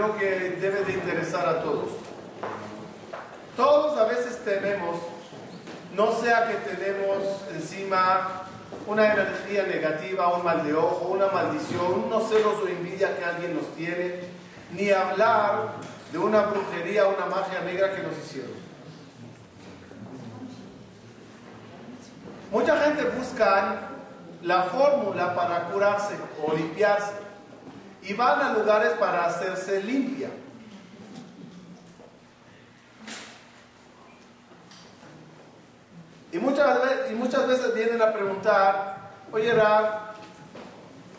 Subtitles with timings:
[0.00, 1.90] creo que debe de interesar a todos.
[3.54, 4.96] Todos a veces tememos,
[5.94, 7.18] no sea que tenemos
[7.52, 8.44] encima
[8.86, 13.54] una energía negativa, un mal de ojo, una maldición, unos celos o envidia que alguien
[13.54, 14.20] nos tiene,
[14.72, 15.74] ni hablar
[16.10, 18.52] de una brujería, una magia negra que nos hicieron.
[22.50, 23.90] Mucha gente busca
[24.42, 27.29] la fórmula para curarse o limpiarse
[28.02, 30.28] y van a lugares para hacerse limpia.
[36.32, 40.14] Y muchas, veces, y muchas veces vienen a preguntar, oye Rab,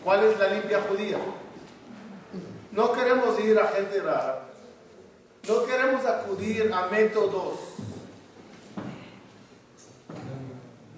[0.04, 1.18] ¿cuál es la limpia judía?
[2.72, 4.44] No queremos ir a gente rara,
[5.48, 7.60] no queremos acudir a métodos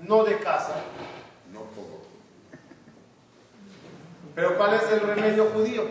[0.08, 0.76] no de casa.
[1.52, 2.04] No todo.
[4.36, 5.84] Pero ¿cuál es el remedio judío?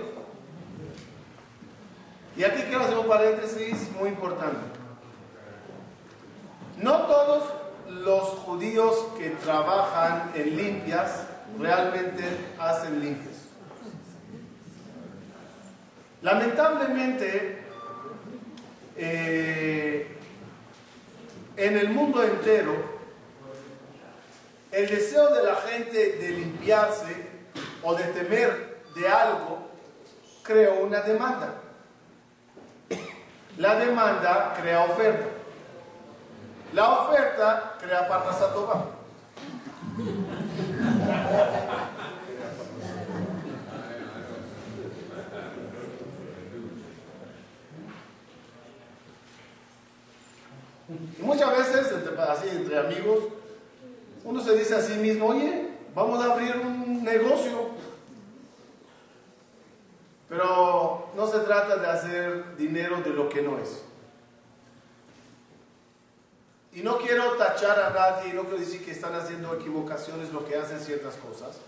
[2.37, 4.59] Y aquí quiero hacer un paréntesis muy importante.
[6.79, 7.45] No todos
[7.89, 11.27] los judíos que trabajan en limpias
[11.59, 12.25] realmente
[12.59, 13.37] hacen limpias.
[16.23, 17.63] Lamentablemente,
[18.97, 20.17] eh,
[21.57, 22.75] en el mundo entero,
[24.71, 27.32] el deseo de la gente de limpiarse
[27.83, 29.59] o de temer de algo
[30.43, 31.55] creó una demanda.
[33.59, 35.27] La demanda crea oferta.
[36.73, 38.87] La oferta crea parnasatoba.
[51.19, 53.19] Y muchas veces, así entre amigos,
[54.25, 57.71] uno se dice a sí mismo, oye, vamos a abrir un negocio.
[60.29, 63.85] Pero no se trata de hacer dinero de lo que no es.
[66.73, 70.57] Y no quiero tachar a nadie no quiero decir que están haciendo equivocaciones lo que
[70.57, 71.59] hacen ciertas cosas.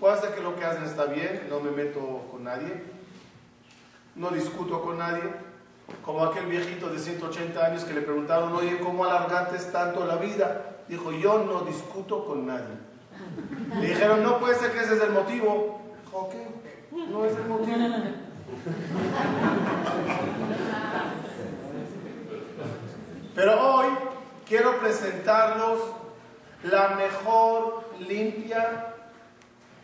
[0.00, 2.82] Puede ser que lo que hacen está bien, no me meto con nadie,
[4.16, 5.22] no discuto con nadie.
[6.04, 10.78] Como aquel viejito de 180 años que le preguntaron, oye, ¿cómo alargaste tanto la vida?
[10.88, 12.74] Dijo, yo no discuto con nadie.
[13.80, 15.80] Le dijeron, no puede ser que ese es el motivo.
[16.12, 16.34] Ok,
[16.90, 18.25] no es el motivo.
[23.34, 23.86] Pero hoy
[24.46, 25.80] quiero presentarlos
[26.64, 28.94] la mejor limpia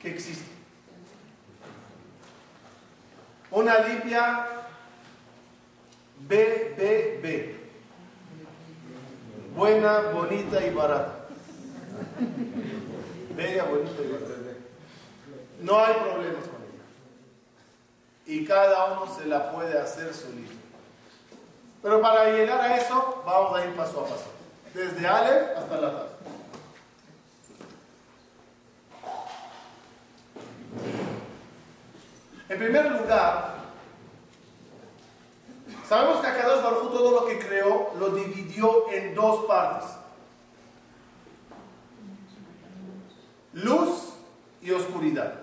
[0.00, 0.50] que existe.
[3.50, 4.46] Una limpia
[6.28, 7.54] BBB.
[9.54, 11.26] Buena, bonita y barata.
[13.36, 14.32] Bella, bonita y barata.
[15.60, 16.51] No hay ella.
[18.26, 20.52] Y cada uno se la puede hacer solito.
[21.82, 24.30] Pero para llegar a eso, vamos a ir paso a paso.
[24.72, 26.12] Desde Aleph hasta la Taz.
[32.48, 33.54] En primer lugar,
[35.88, 39.90] sabemos que Akadosh Baruj todo lo que creó lo dividió en dos partes.
[43.54, 44.12] Luz
[44.60, 45.41] y oscuridad.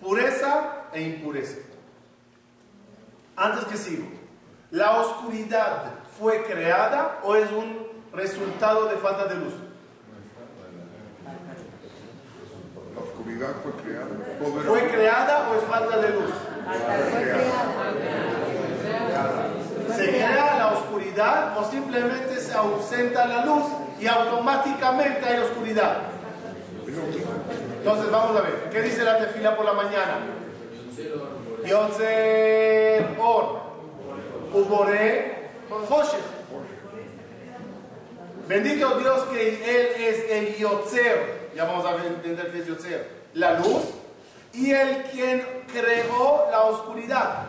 [0.00, 1.58] Pureza e impureza.
[3.36, 4.06] Antes que sigo,
[4.70, 9.54] ¿la oscuridad fue creada o es un resultado de falta de luz?
[12.94, 14.06] La oscuridad fue creada.
[14.66, 16.30] ¿Fue creada o es falta de luz?
[19.96, 23.64] ¿Se crea la oscuridad o simplemente se ausenta la luz
[24.00, 25.98] y automáticamente hay oscuridad?
[27.86, 30.18] Entonces vamos a ver, ¿qué dice la tefila por la mañana?
[31.64, 33.60] Yotzer Or,
[34.52, 36.20] Ubore Hoshech.
[38.48, 43.60] Bendito Dios que Él es el Yotzer, ya vamos a entender qué es Yotzer, la
[43.60, 43.84] luz,
[44.52, 47.44] y el quien creó la oscuridad.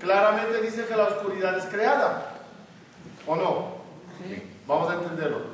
[0.00, 2.34] Claramente dice que la oscuridad es creada,
[3.26, 3.68] ¿o no?
[4.66, 5.44] Vamos a entenderlo.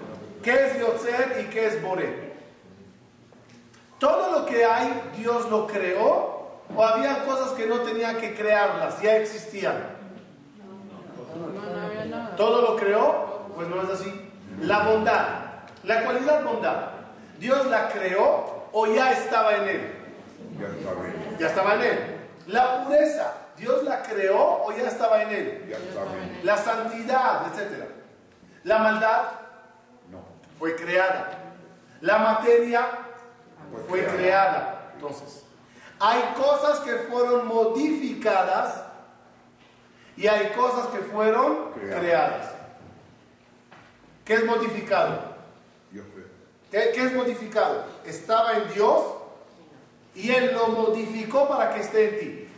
[0.42, 2.33] ¿Qué es Yotzer y qué es Bore?
[3.98, 6.34] Todo lo que hay, Dios lo creó
[6.74, 9.94] o había cosas que no tenía que crearlas, ya existían.
[12.36, 14.30] Todo lo creó, pues no es así.
[14.60, 15.26] La bondad,
[15.84, 16.88] la cualidad bondad,
[17.38, 19.94] ¿Dios la creó o ya estaba en él?
[20.58, 21.98] Ya estaba en Ya estaba en él.
[22.46, 25.66] La pureza, ¿Dios la creó o ya estaba en él?
[25.68, 27.84] Ya estaba en La santidad, etc.
[28.64, 29.22] La maldad
[30.10, 30.18] No.
[30.58, 31.30] fue creada.
[32.00, 32.86] La materia
[33.72, 34.90] Fue fue creada.
[34.94, 35.44] Entonces,
[36.00, 38.82] Hay cosas que fueron modificadas
[40.16, 42.00] y hay cosas que fueron Creadas.
[42.00, 42.50] creadas.
[44.24, 45.34] ¿Qué es modificado?
[45.92, 46.02] Sé.
[46.70, 47.84] ¿Qué, qué es modificado?
[48.04, 49.02] Estaba en Dios
[50.14, 52.48] y Él lo modificó para que esté en ti.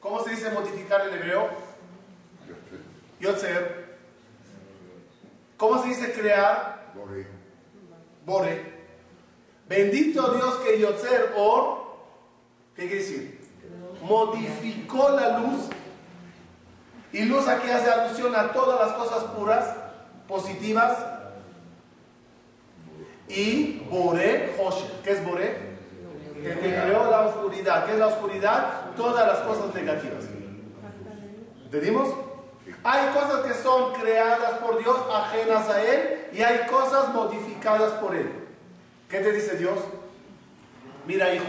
[0.00, 1.48] ¿Cómo se dice modificar en hebreo?
[3.20, 3.96] Yotzer.
[5.56, 6.92] ¿Cómo se dice crear?
[8.26, 8.60] Bore.
[9.68, 11.78] Bendito Dios que Yotzer Or,
[12.74, 13.40] ¿qué quiere decir?
[14.02, 15.68] Modificó la luz.
[17.12, 19.74] Y luz aquí hace alusión a todas las cosas puras,
[20.26, 20.98] positivas.
[23.28, 24.86] Y Bore, Hoshe.
[25.02, 25.76] ¿Qué es Bore?
[26.42, 27.86] El que creó la oscuridad.
[27.86, 28.90] ¿Qué es la oscuridad?
[28.96, 30.24] Todas las cosas negativas.
[31.64, 32.25] ¿Entendimos?
[32.84, 38.14] Hay cosas que son creadas por Dios, ajenas a Él, y hay cosas modificadas por
[38.14, 38.30] Él.
[39.08, 39.78] ¿Qué te dice Dios?
[41.06, 41.46] Mira, hijo,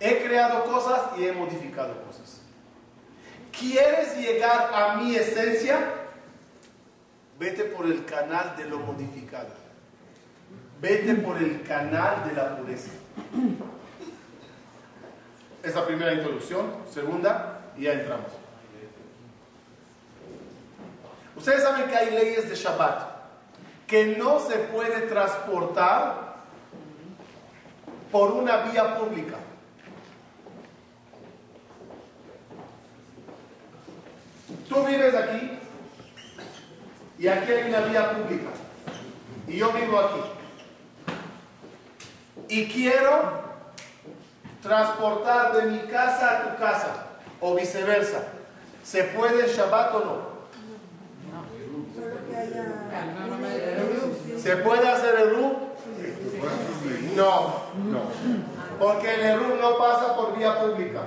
[0.00, 2.40] he creado cosas y he modificado cosas.
[3.56, 5.78] ¿Quieres llegar a mi esencia?
[7.38, 9.48] Vete por el canal de lo modificado.
[10.80, 12.90] Vete por el canal de la pureza.
[15.62, 16.72] Es la primera introducción.
[16.90, 18.41] Segunda, y ya entramos.
[21.42, 23.02] Ustedes saben que hay leyes de Shabbat
[23.88, 26.36] que no se puede transportar
[28.12, 29.38] por una vía pública.
[34.68, 35.58] Tú vives aquí
[37.18, 38.50] y aquí hay una vía pública
[39.48, 40.20] y yo vivo aquí
[42.46, 43.42] y quiero
[44.62, 47.06] transportar de mi casa a tu casa
[47.40, 48.28] o viceversa.
[48.84, 50.31] ¿Se puede Shabbat o no?
[54.42, 55.52] ¿Se puede hacer el RUB?
[57.16, 58.00] No, No.
[58.78, 61.00] porque el ERUB no pasa por vía pública.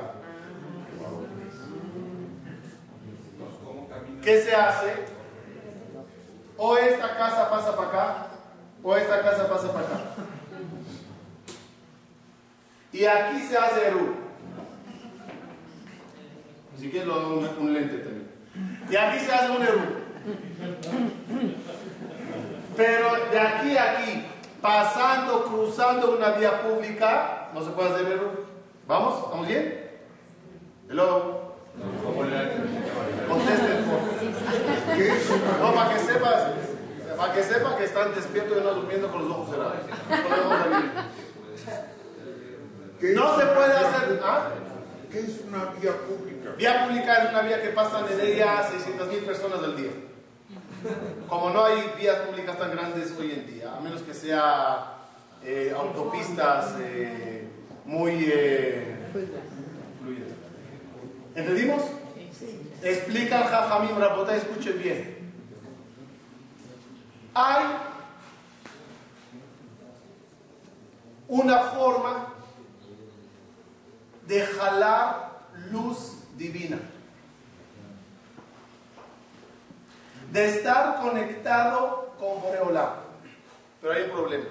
[4.23, 4.93] ¿Qué se hace?
[6.57, 8.27] O esta casa pasa para acá,
[8.81, 9.99] o esta casa pasa para acá.
[12.93, 14.15] Y aquí se hace ERUB.
[16.79, 18.31] Si quieres lo hago un, un lente también.
[18.89, 20.05] Y aquí se hace un ERUB.
[22.75, 24.25] Pero de aquí a aquí,
[24.62, 28.45] pasando, cruzando una vía pública, no se puede hacer error.
[28.88, 29.24] ¿Vamos?
[29.24, 29.92] ¿Estamos bien?
[30.89, 31.56] Hello.
[33.27, 34.95] Contesten, por favor.
[34.95, 35.13] ¿Qué
[35.60, 36.44] No, para que sepas,
[37.18, 39.75] para que sepa que están despiertos y no durmiendo con los ojos cerrados.
[40.10, 40.92] No vamos a vivir.
[43.00, 44.21] ¿Qué es No se puede hacer.
[44.24, 44.50] ¿ah?
[45.12, 46.51] ¿Qué es una vía pública?
[46.57, 49.92] Vía pública es una vía que pasan en ella 600 mil personas al día.
[51.27, 54.97] Como no hay vías públicas tan grandes hoy en día, a menos que sea
[55.43, 57.47] eh, autopistas eh,
[57.85, 58.95] muy eh,
[60.01, 60.31] fluidas.
[61.35, 61.83] ¿Entendimos?
[62.81, 65.33] Explica el Jajamim Rabota, escuchen bien.
[67.33, 67.65] Hay
[71.27, 72.27] una forma
[74.27, 75.39] de jalar
[75.71, 76.79] luz divina.
[80.35, 82.89] De estar conectado con Boreolam.
[83.79, 84.43] Pero hay un problema.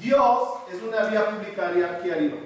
[0.00, 2.38] Dios es una vía publicaria aquí arriba.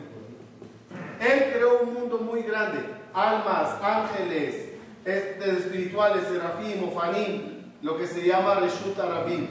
[1.20, 2.80] Él creó un mundo muy grande.
[3.14, 4.74] Almas, ángeles,
[5.06, 9.48] este, espirituales, serafim, ofanim, lo que se llama Reshut Arabim,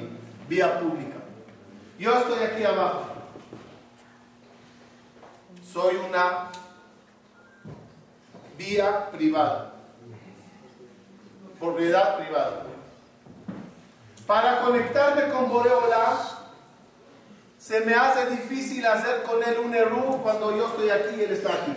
[0.47, 1.17] vía pública.
[1.97, 3.07] Yo estoy aquí abajo.
[5.73, 6.51] Soy una
[8.55, 9.73] vía privada,
[11.59, 12.63] propiedad privada.
[14.25, 16.19] Para conectarme con Boreola,
[17.57, 21.31] se me hace difícil hacer con él un error cuando yo estoy aquí y él
[21.31, 21.75] está aquí.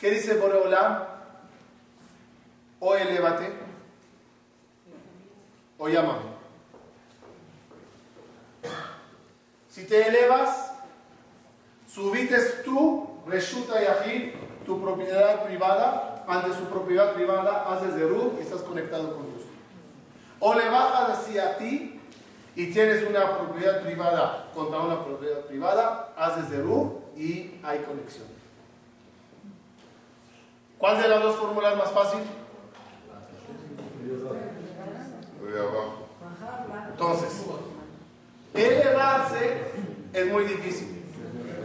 [0.00, 1.08] ¿Qué dice Boreola?
[2.78, 3.52] O elévate,
[5.78, 6.36] o llámame.
[9.70, 10.72] Si te elevas,
[11.86, 14.34] subites tú, Reshuta Yahid,
[14.66, 19.42] tu propiedad privada, ante su propiedad privada, haces de y estás conectado con Dios.
[20.40, 22.00] O le bajas hacia ti
[22.56, 26.58] y tienes una propiedad privada contra una propiedad privada, haces de
[27.16, 28.26] y hay conexión.
[30.78, 32.20] ¿Cuál de las dos fórmulas es más fácil?
[35.56, 36.06] Abajo.
[36.90, 37.46] Entonces,
[38.52, 39.60] elevarse
[40.12, 41.02] es muy difícil.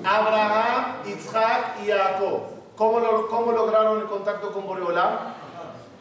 [0.03, 2.50] Abraham, Isaac y Jacob,
[2.81, 5.35] ¿cómo, cómo lograron el contacto con Boreolam?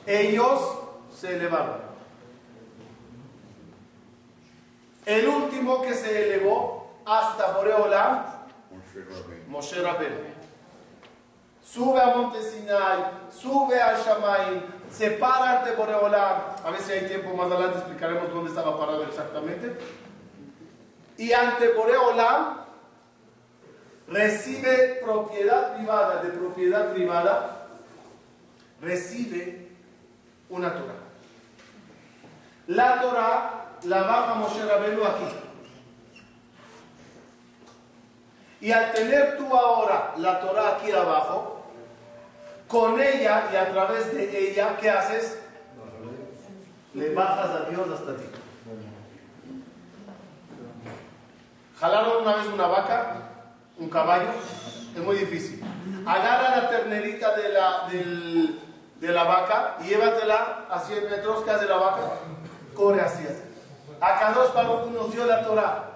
[0.06, 0.78] Ellos
[1.14, 1.76] se elevaron.
[5.04, 8.24] El último que se elevó hasta Boreolam,
[9.48, 10.16] Moshe Rabbeinu.
[11.62, 16.36] Sube a Monte Sinai, sube a Shamayim, se para ante Boreolam.
[16.64, 19.78] A ver si hay tiempo más adelante explicaremos dónde estaba parado exactamente.
[21.18, 22.60] Y ante Boreolam
[24.10, 27.68] recibe propiedad privada de propiedad privada,
[28.82, 29.68] recibe
[30.48, 30.94] una Torah.
[32.66, 35.24] La Torah la baja Moshe Rabbeinu aquí.
[38.60, 41.64] Y al tener tú ahora la Torah aquí abajo,
[42.68, 45.38] con ella y a través de ella, ¿qué haces?
[46.94, 48.24] Le bajas a Dios hasta ti.
[51.78, 53.30] Jalaron una vez una vaca,
[53.80, 54.28] un caballo,
[54.94, 55.62] es muy difícil.
[56.06, 61.66] Agarra la ternerita de la, de la vaca y llévatela a 100 metros, ¿qué hace
[61.66, 62.02] la vaca?
[62.74, 63.42] Corre hacia ti.
[64.00, 65.86] A Kadosh Baruch nos dio la Torah.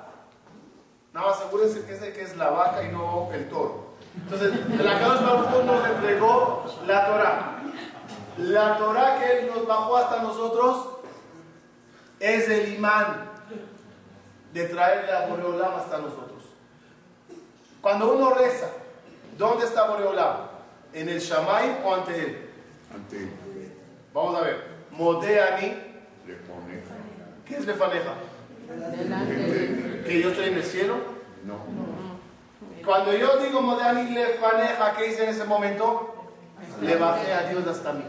[1.13, 3.95] Nada más asegúrense que es, que es la vaca y no el toro.
[4.17, 7.63] Entonces, el Akadosh Baruj Hu nos entregó la Torah.
[8.39, 10.89] La Torah que Él nos bajó hasta nosotros
[12.21, 13.31] es el imán
[14.53, 16.34] de traerle a Boreolam hasta nosotros.
[17.85, 18.67] Cuando uno reza,
[19.37, 20.37] ¿dónde está Boreolam?
[20.95, 22.49] ¿En el Shamay o ante él?
[22.95, 23.31] Ante él
[24.15, 24.65] Vamos a ver.
[24.93, 25.77] Modeani.
[27.45, 28.15] ¿qué es Lefaneja?
[30.07, 30.95] ¿Que yo estoy en el cielo?
[31.45, 31.57] No.
[32.87, 36.15] Cuando yo digo Modeani Lefaneja, ¿qué hice en ese momento?
[36.81, 38.05] Le bajé a Dios hasta mí.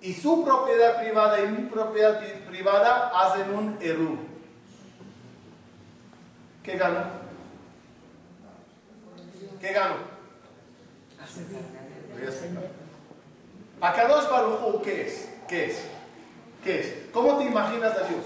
[0.00, 4.16] Y su propiedad privada y mi propiedad pri- privada hacen un eru.
[6.62, 7.19] ¿Qué gano?
[9.60, 9.96] ¿Qué gano?
[12.12, 12.70] Voy a explicar.
[13.80, 15.28] Akadosh Baruj ¿qué es?
[15.48, 15.78] ¿Qué es?
[16.64, 16.94] ¿Qué es?
[17.12, 18.24] ¿Cómo te imaginas a Dios?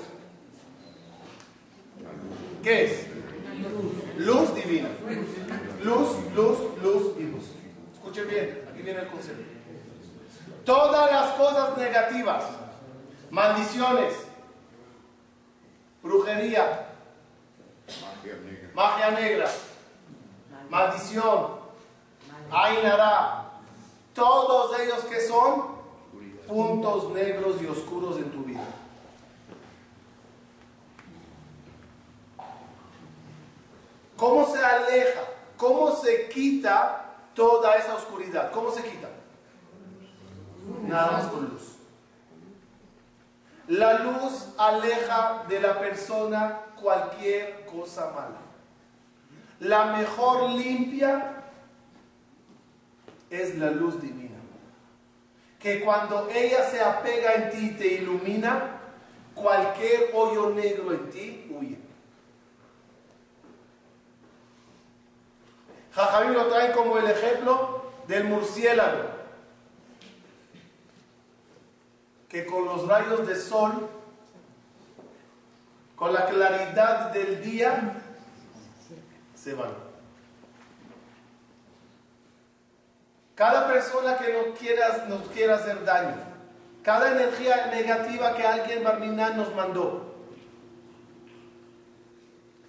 [2.62, 3.06] ¿Qué es?
[4.18, 4.88] Luz divina.
[5.82, 7.44] Luz, luz, luz y luz.
[7.94, 9.42] Escuchen bien, aquí viene el concepto.
[10.64, 12.44] Todas las cosas negativas,
[13.30, 14.14] maldiciones,
[16.02, 16.86] brujería,
[17.86, 18.70] Magia negra.
[18.74, 19.50] magia negra,
[20.74, 21.50] maldición,
[22.50, 23.44] ainara,
[24.12, 25.66] todos ellos que son
[26.48, 28.66] puntos negros y oscuros en tu vida.
[34.16, 35.20] ¿Cómo se aleja?
[35.56, 37.04] ¿Cómo se quita
[37.34, 38.50] toda esa oscuridad?
[38.50, 39.08] ¿Cómo se quita?
[40.82, 41.76] Nada más con luz.
[43.68, 48.43] La luz aleja de la persona cualquier cosa mala.
[49.64, 51.42] La mejor limpia
[53.30, 54.36] es la luz divina.
[55.58, 58.78] Que cuando ella se apega en ti y te ilumina,
[59.34, 61.78] cualquier hoyo negro en ti huye.
[65.94, 69.14] Jajamín lo trae como el ejemplo del murciélago.
[72.28, 73.88] Que con los rayos de sol,
[75.96, 78.03] con la claridad del día,
[79.44, 79.74] se van.
[83.34, 86.16] Cada persona que nos quiera, nos quiera hacer daño,
[86.82, 90.14] cada energía negativa que alguien Barminan nos mandó,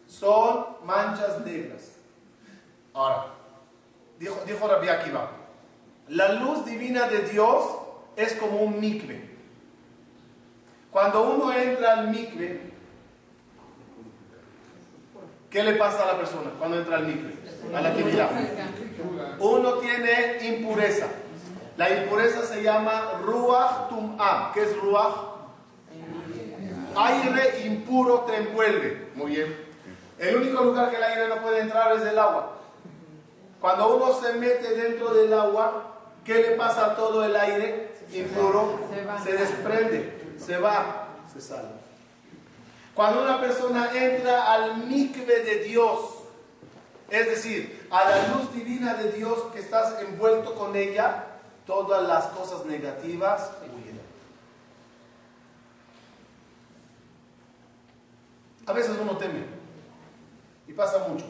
[0.07, 1.93] son manchas negras.
[2.93, 3.27] Ahora,
[4.19, 5.29] dijo, Rabbi Akiva,
[6.09, 7.63] la luz divina de Dios
[8.17, 9.33] es como un mikve.
[10.91, 12.74] Cuando uno entra al mikve,
[15.55, 17.33] ¿qué le pasa a la persona cuando entra al mikve?
[17.73, 18.29] A la actividad.
[19.39, 21.07] Uno tiene impureza.
[21.77, 24.51] La impureza se llama Ruach Tum'ah.
[24.53, 25.13] ¿Qué es Ruach?
[26.97, 29.11] Aire impuro te envuelve.
[29.15, 29.55] Muy bien.
[30.19, 32.57] El único lugar que el aire no puede entrar es el agua.
[33.61, 35.95] Cuando uno se mete dentro del agua,
[36.25, 38.77] ¿qué le pasa a todo el aire impuro?
[39.23, 41.74] Se desprende, se va, se sale.
[42.95, 45.99] Cuando una persona entra al mikve de Dios,
[47.09, 51.25] es decir, a la luz divina de Dios que estás envuelto con ella,
[51.67, 53.99] todas las cosas negativas huyen.
[58.65, 59.43] A veces uno teme
[60.67, 61.25] y pasa mucho.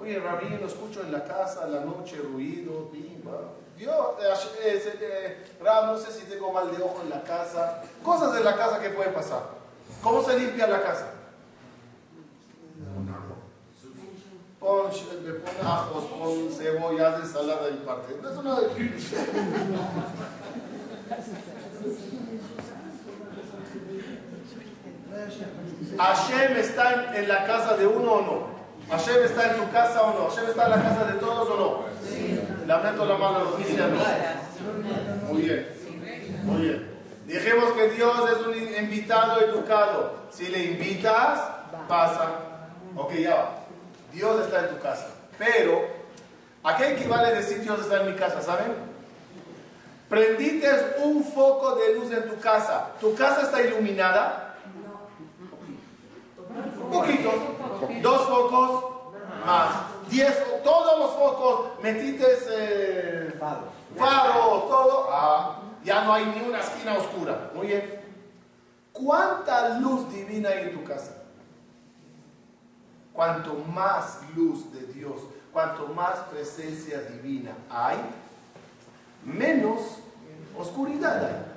[0.00, 3.52] Oye, Rabí, lo escucho en la casa, en la noche, ruido, bimba.
[3.76, 4.34] Yo, eh,
[4.64, 7.82] eh, eh, no sé si tengo mal de ojo en la casa.
[8.02, 9.59] Cosas de la casa que pueden pasar.
[10.02, 11.12] ¿Cómo se limpia la casa?
[14.58, 14.90] Pon,
[15.24, 18.14] le pon ajos, pon cebollas, ensalada y parte.
[18.22, 19.14] No es.
[25.96, 28.60] ¿Hashem está en, la casa de uno o no?
[28.90, 30.28] ¿Hashem está en tu casa o no?
[30.28, 32.66] ¿Hashem está en la casa de todos o no?
[32.66, 35.32] Lamento la mala noticia, no.
[35.32, 35.68] Muy bien.
[36.44, 36.99] Muy bien.
[37.30, 40.14] Dijimos que Dios es un invitado educado.
[40.32, 41.38] Si le invitas,
[41.86, 42.28] pasa.
[42.96, 43.50] Ok, ya va.
[44.12, 45.06] Dios está en tu casa.
[45.38, 45.80] Pero,
[46.64, 48.42] ¿a qué equivale decir Dios está en mi casa?
[48.42, 48.72] ¿Saben?
[50.08, 50.68] Prendiste
[51.04, 52.88] un foco de luz en tu casa.
[53.00, 54.56] ¿Tu casa está iluminada?
[56.82, 57.30] Un poquito.
[58.02, 58.84] Dos focos
[59.46, 59.68] más.
[60.08, 61.80] Diez, todos los focos.
[61.80, 63.38] Metiste eh,
[63.96, 65.08] faros, todo.
[65.12, 67.50] Ah, ya no hay ni una esquina oscura.
[67.54, 68.00] Muy bien.
[68.92, 71.16] ¿Cuánta luz divina hay en tu casa?
[73.12, 75.20] Cuanto más luz de Dios,
[75.52, 77.98] cuanto más presencia divina hay,
[79.24, 79.98] menos
[80.56, 81.50] oscuridad hay.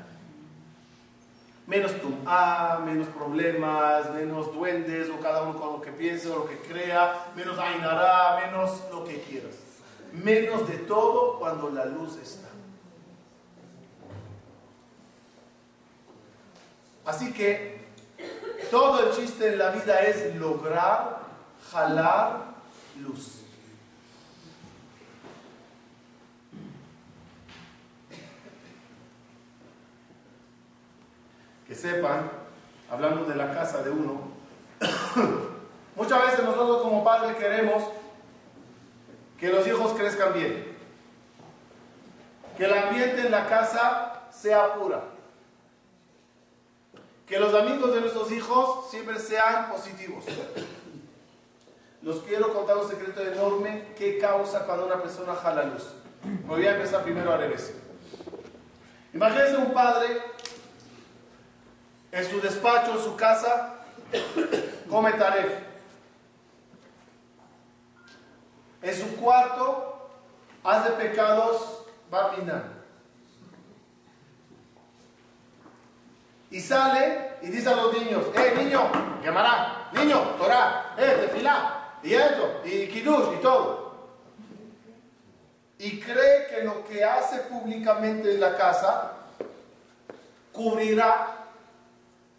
[1.65, 6.45] Menos tumá, menos problemas, menos duendes, o cada uno con lo que piense o lo
[6.45, 9.55] que crea, menos ainará, menos lo que quieras.
[10.11, 12.42] Menos de todo cuando la luz está.
[17.05, 17.83] Así que
[18.71, 21.19] todo el chiste en la vida es lograr
[21.71, 22.53] jalar
[22.99, 23.39] luz.
[31.67, 32.29] Que sepan,
[32.89, 34.21] hablando de la casa de uno,
[35.95, 37.83] muchas veces nosotros como padres queremos
[39.39, 40.77] que los hijos crezcan bien,
[42.57, 45.01] que el ambiente en la casa sea pura,
[47.27, 50.25] que los amigos de nuestros hijos siempre sean positivos.
[52.01, 55.83] Los quiero contar un secreto enorme que causa cuando una persona jala luz.
[56.45, 57.73] Voy a empezar primero al revés.
[59.13, 60.21] Imagínense un padre
[62.11, 63.75] en su despacho, en su casa,
[64.89, 65.51] come taref.
[68.81, 70.09] En su cuarto
[70.63, 72.72] hace pecados barminan.
[76.53, 78.83] Y sale y dice a los niños, eh niño,
[79.23, 83.95] quemará, niño, Torah, eh, tefilá, y esto, y Kiddush, y todo.
[85.79, 89.13] Y cree que lo que hace públicamente en la casa
[90.51, 91.37] cubrirá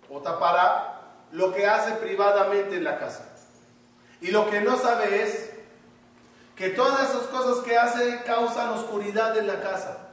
[0.09, 1.00] o tapará
[1.33, 3.24] lo que hace privadamente en la casa.
[4.20, 5.50] Y lo que no sabe es
[6.55, 10.11] que todas esas cosas que hace causan oscuridad en la casa.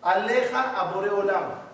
[0.00, 1.65] Aleja a Boreolam.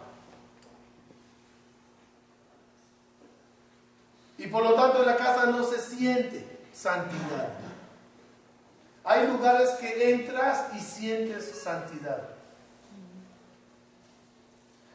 [4.42, 7.50] Y por lo tanto en la casa no se siente santidad.
[9.04, 12.28] Hay lugares que entras y sientes santidad.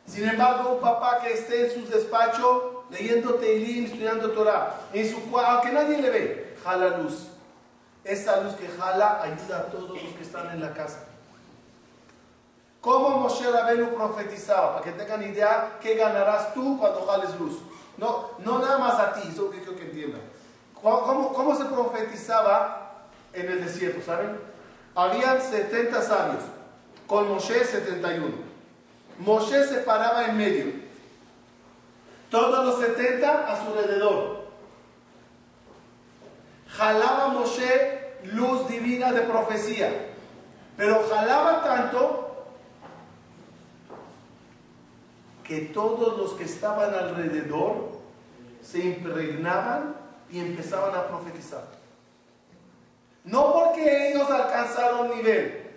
[0.06, 5.18] Sin embargo, un papá que esté en su despacho leyendo Teilim, estudiando Torah, en su
[5.38, 7.28] aunque nadie le ve, jala luz.
[8.04, 11.06] Esa luz que jala ayuda a todos los que están en la casa.
[12.82, 14.74] ¿Cómo Moshe Rabenu profetizaba?
[14.74, 17.60] Para que tengan idea, ¿qué ganarás tú cuando jales luz?
[17.98, 20.22] No, no nada más a ti, eso que quiero que entiendan.
[20.82, 22.92] ¿Cómo, ¿Cómo, se profetizaba
[23.34, 24.06] en el desierto?
[24.06, 24.40] ¿Saben?
[24.94, 26.44] Habían 70 sabios,
[27.08, 28.28] con Moshe 71.
[29.20, 30.66] Moshe se paraba en medio.
[32.30, 34.48] Todos los 70 a su alrededor.
[36.70, 39.90] Jalaba Moshe luz divina de profecía.
[40.76, 42.27] Pero jalaba tanto
[45.48, 47.90] que todos los que estaban alrededor
[48.62, 49.96] se impregnaban
[50.30, 51.64] y empezaban a profetizar.
[53.24, 55.72] No porque ellos alcanzaron nivel,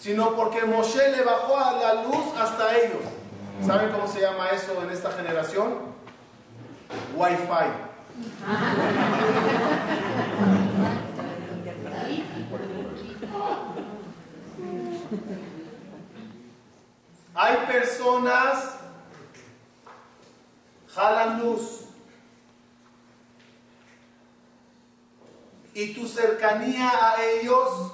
[0.00, 3.02] sino porque Moshe le bajó a la luz hasta ellos.
[3.66, 5.74] ¿Saben cómo se llama eso en esta generación?
[7.16, 7.66] Wi-Fi.
[17.38, 18.76] Hay personas
[20.94, 21.82] jalan luz
[25.74, 27.92] y tu cercanía a ellos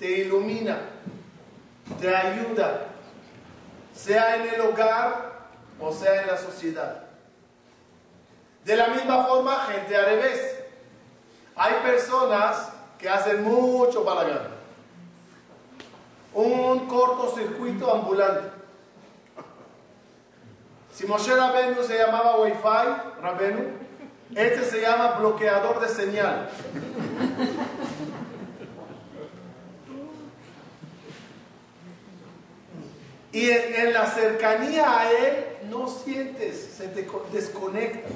[0.00, 0.80] te ilumina,
[2.00, 2.88] te ayuda,
[3.94, 5.46] sea en el hogar
[5.78, 7.04] o sea en la sociedad.
[8.64, 10.56] De la misma forma, gente al revés.
[11.54, 14.51] Hay personas que hacen mucho balagán.
[16.34, 18.48] Un cortocircuito ambulante.
[20.94, 23.64] Si Moshe Rabenu se llamaba Wi-Fi, Rabenu,
[24.34, 26.48] este se llama bloqueador de señal.
[33.32, 38.08] Y en, en la cercanía a Él no sientes, se te co- desconecta.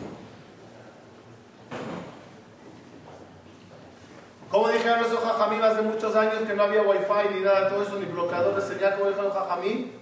[5.14, 8.62] Jajamim hace muchos años que no había wifi ni nada todo eso, ni bloqueador de
[8.62, 9.92] señal, como dijeron los jajamim.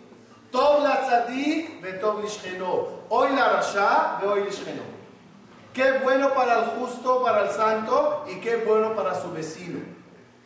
[0.51, 2.23] Tov la tzadik ve tov.
[3.09, 4.83] Hoy la rasha ve hoy lishcheno.
[5.73, 9.81] Qué bueno para el justo, para el santo, y qué bueno para su vecino.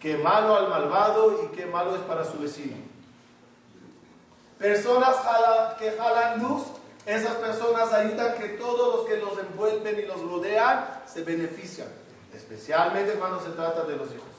[0.01, 2.77] Qué malo al malvado y qué malo es para su vecino.
[4.59, 5.17] Personas
[5.79, 6.63] que jalan luz,
[7.05, 11.89] esas personas ayudan que todos los que los envuelven y los rodean se benefician,
[12.35, 14.38] especialmente cuando se trata de los hijos.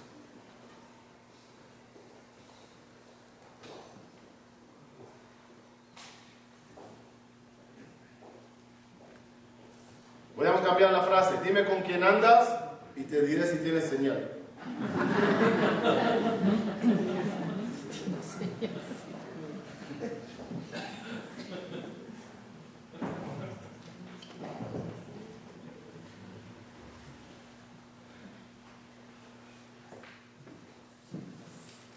[10.48, 11.36] A cambiar la frase.
[11.44, 12.50] Dime con quién andas
[12.96, 14.32] y te diré si tienes señal.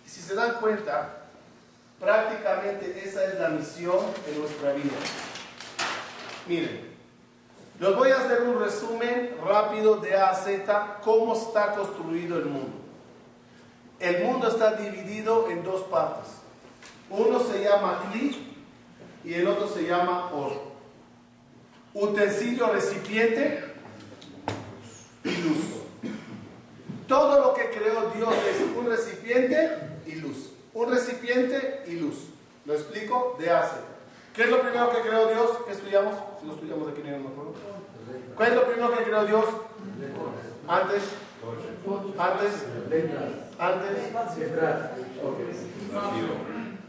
[0.05, 1.26] Y si se dan cuenta,
[1.98, 4.98] prácticamente esa es la misión de nuestra vida.
[6.46, 6.91] Miren,
[7.81, 12.45] les voy a hacer un resumen rápido de A a Z, cómo está construido el
[12.45, 12.79] mundo.
[13.99, 16.33] El mundo está dividido en dos partes.
[17.11, 18.57] Uno se llama Kli
[19.25, 20.73] y el otro se llama Or.
[21.95, 23.65] Utensilio recipiente
[25.25, 25.83] y luz.
[27.07, 29.71] Todo lo que creó Dios es un recipiente
[30.07, 30.51] y luz.
[30.73, 32.17] Un recipiente y luz.
[32.65, 33.37] ¿Lo explico?
[33.39, 33.81] De A a Z.
[34.35, 35.51] ¿Qué es lo primero que creó Dios?
[35.66, 36.14] ¿Qué estudiamos?
[36.40, 37.53] Si lo estudiamos aquí, no me acuerdo.
[38.35, 39.45] ¿Cuál es lo primero que creó Dios?
[40.66, 41.03] Antes.
[42.18, 42.66] Antes.
[43.59, 44.11] Antes.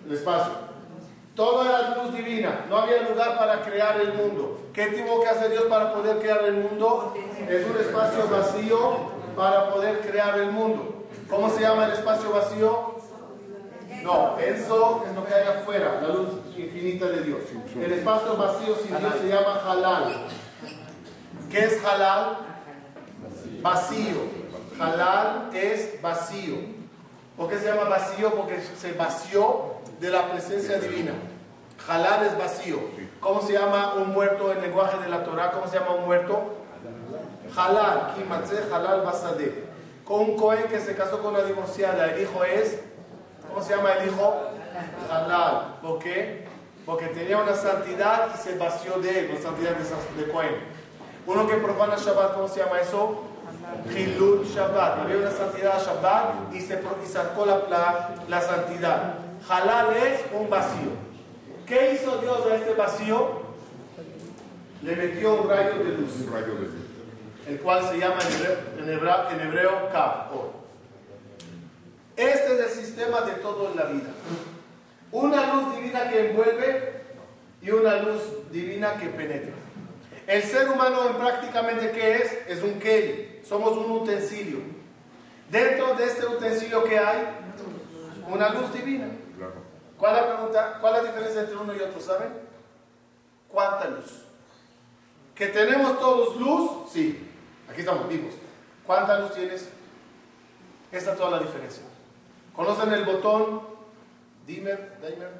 [0.05, 0.53] El espacio.
[1.35, 2.65] Toda la luz divina.
[2.69, 4.61] No había lugar para crear el mundo.
[4.71, 7.13] ¿Qué tuvo que hacer Dios para poder crear el mundo?
[7.49, 11.07] Es un espacio vacío para poder crear el mundo.
[11.29, 12.93] ¿Cómo se llama el espacio vacío?
[14.01, 17.41] No, eso es lo que hay afuera, la luz infinita de Dios.
[17.75, 20.27] El espacio vacío sin Dios se llama halal.
[21.49, 22.37] ¿Qué es halal?
[23.61, 24.43] Vacío.
[24.79, 26.55] Halal es vacío.
[27.37, 28.33] ¿Por qué se llama vacío?
[28.35, 31.13] Porque se vació de la presencia divina.
[31.87, 32.79] Halal es vacío.
[33.19, 35.51] ¿Cómo se llama un muerto en lenguaje de la Torah?
[35.51, 36.55] ¿Cómo se llama un muerto?
[37.55, 38.13] Halal.
[38.15, 39.65] Kimatze halal basadeh.
[40.05, 42.79] Con un Cohen que se casó con una divorciada, el hijo es
[43.53, 44.33] ¿Cómo se llama el hijo?
[45.09, 45.75] Halal.
[45.81, 46.45] ¿Por qué?
[46.85, 50.55] Porque tenía una santidad y se vació de él, una santidad de, de Cohen.
[51.25, 53.23] Uno que profana Shabbat, ¿cómo se llama eso?
[53.95, 54.99] Hilul Shabbat.
[54.99, 59.15] Había una santidad a Shabbat y, se, y sacó la, la, la santidad.
[59.49, 60.91] Halal es un vacío.
[61.65, 63.41] ¿Qué hizo Dios a este vacío?
[64.81, 66.71] Le metió un rayo de luz Un rayo de luz.
[67.47, 68.17] el cual se llama
[68.77, 70.27] en hebreo, en hebreo, Kaf.
[72.17, 74.09] Este es el sistema de todo en la vida.
[75.13, 77.03] Una luz divina que envuelve
[77.61, 79.53] y una luz divina que penetra.
[80.25, 82.39] El ser humano en prácticamente ¿qué es?
[82.47, 83.41] Es un keli.
[83.47, 84.57] Somos un utensilio.
[85.51, 87.27] Dentro de este utensilio que hay,
[88.27, 89.05] una luz divina.
[89.99, 90.77] ¿Cuál es la pregunta?
[90.81, 92.01] ¿Cuál es la diferencia entre uno y otro?
[92.01, 92.29] ¿Saben?
[93.49, 94.23] ¿Cuánta luz?
[95.35, 96.91] ¿Que tenemos todos luz?
[96.91, 97.29] Sí.
[97.69, 98.33] Aquí estamos vivos.
[98.83, 99.69] ¿Cuánta luz tienes?
[100.91, 101.83] Esta es toda la diferencia.
[102.55, 103.72] ¿Conocen el botón
[104.45, 104.97] dimmer?
[105.01, 105.31] dimmer?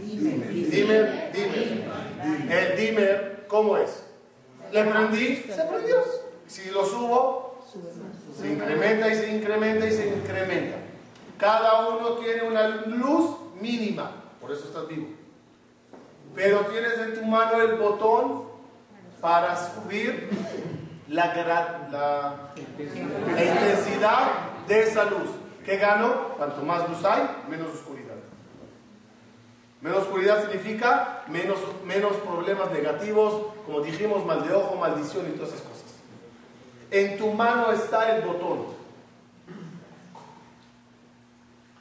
[0.00, 1.84] Dimmer, dimmer.
[2.50, 4.02] El dimmer, ¿cómo es?
[4.72, 6.04] Le prendí, se prendió.
[6.46, 7.64] Si lo subo,
[8.38, 10.76] se incrementa y se incrementa y se incrementa.
[11.38, 14.10] Cada uno tiene una luz mínima,
[14.40, 15.08] por eso estás vivo.
[16.34, 18.44] Pero tienes en tu mano el botón
[19.20, 20.28] para subir
[21.08, 21.34] la,
[21.90, 22.50] la
[23.42, 24.30] intensidad
[24.66, 25.30] de esa luz.
[25.68, 26.28] ¿Qué gano?
[26.38, 28.14] Cuanto más luz hay, menos oscuridad.
[29.82, 35.50] Menos oscuridad significa menos, menos problemas negativos, como dijimos, mal de ojo, maldición y todas
[35.50, 35.84] esas cosas.
[36.90, 38.64] En tu mano está el botón.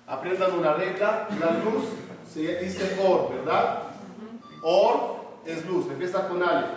[0.05, 1.85] Aprendan una regla, la luz
[2.33, 3.83] se dice or, ¿verdad?
[4.63, 6.71] Or es luz, empieza con alif.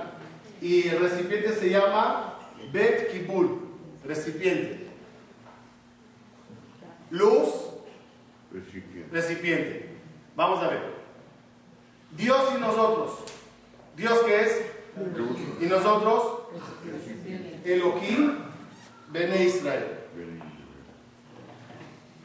[0.61, 2.35] Y el recipiente se llama
[2.73, 3.59] bet kibul,
[4.05, 4.80] recipiente.
[7.11, 7.49] Luz,
[8.53, 9.09] Recipiente.
[9.13, 9.91] recipiente.
[10.37, 10.81] Vamos a ver.
[12.17, 13.11] Dios y nosotros.
[13.97, 14.67] Dios que es
[15.17, 15.39] Luz.
[15.61, 16.41] y nosotros
[17.65, 18.39] Elohim
[19.09, 19.99] Bene Israel.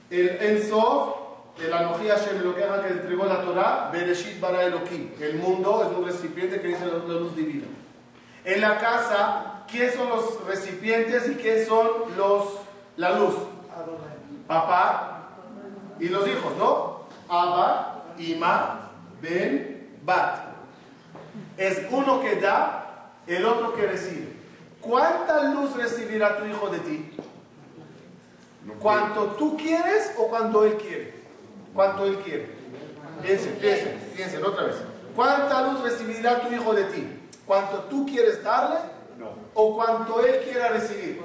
[0.10, 1.26] El Ensof
[1.63, 5.12] el Anoji Hashem, lo que haga que entregó la Torah, Bereshit bara Elohim.
[5.19, 7.67] El mundo es un recipiente que dice la, luz divina.
[8.43, 12.45] En la casa, ¿quiénes son los recipientes y qué son los,
[12.98, 13.36] la luz?
[14.47, 15.29] Papá
[15.99, 17.05] y los hijos, ¿no?
[17.27, 20.39] Abba, Ima, Ben, Bat.
[21.58, 24.36] Es uno que da, el otro que recibe.
[24.81, 27.12] ¿Cuánta luz recibirá tu hijo de ti?
[28.79, 31.13] ¿Cuánto tú quieres o cuando él quiere?
[31.73, 32.49] ¿Cuánto él quiere?
[33.21, 34.75] Piensen, piensen, piensen otra vez.
[35.15, 37.08] ¿Cuánta luz recibirá tu hijo de ti?
[37.45, 38.77] ¿Cuánto tú quieres darle
[39.17, 39.29] No.
[39.53, 41.21] o cuánto él quiera recibir?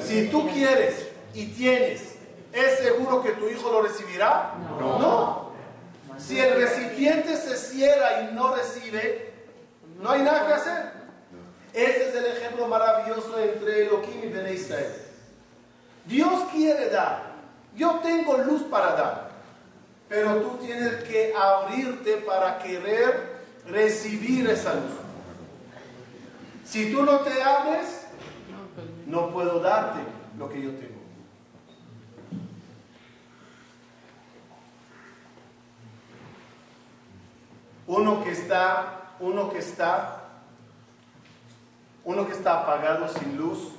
[0.00, 2.16] Si tú quieres y tienes,
[2.52, 4.52] ¿es seguro que tu hijo lo recibirá?
[4.78, 5.50] No.
[6.18, 9.32] Si el recipiente se cierra y no recibe,
[10.00, 10.92] no hay nada que hacer.
[11.72, 14.94] Ese es el ejemplo maravilloso entre Elohim y Bene Israel.
[16.04, 17.34] Dios quiere dar.
[17.74, 19.30] Yo tengo luz para dar.
[20.08, 23.34] Pero tú tienes que abrirte para querer
[23.66, 24.92] recibir esa luz.
[26.64, 28.03] Si tú no te abres,
[29.14, 30.00] no puedo darte
[30.36, 31.00] lo que yo tengo.
[37.86, 40.24] Uno que está, uno que está,
[42.04, 43.70] uno que está apagado sin luz,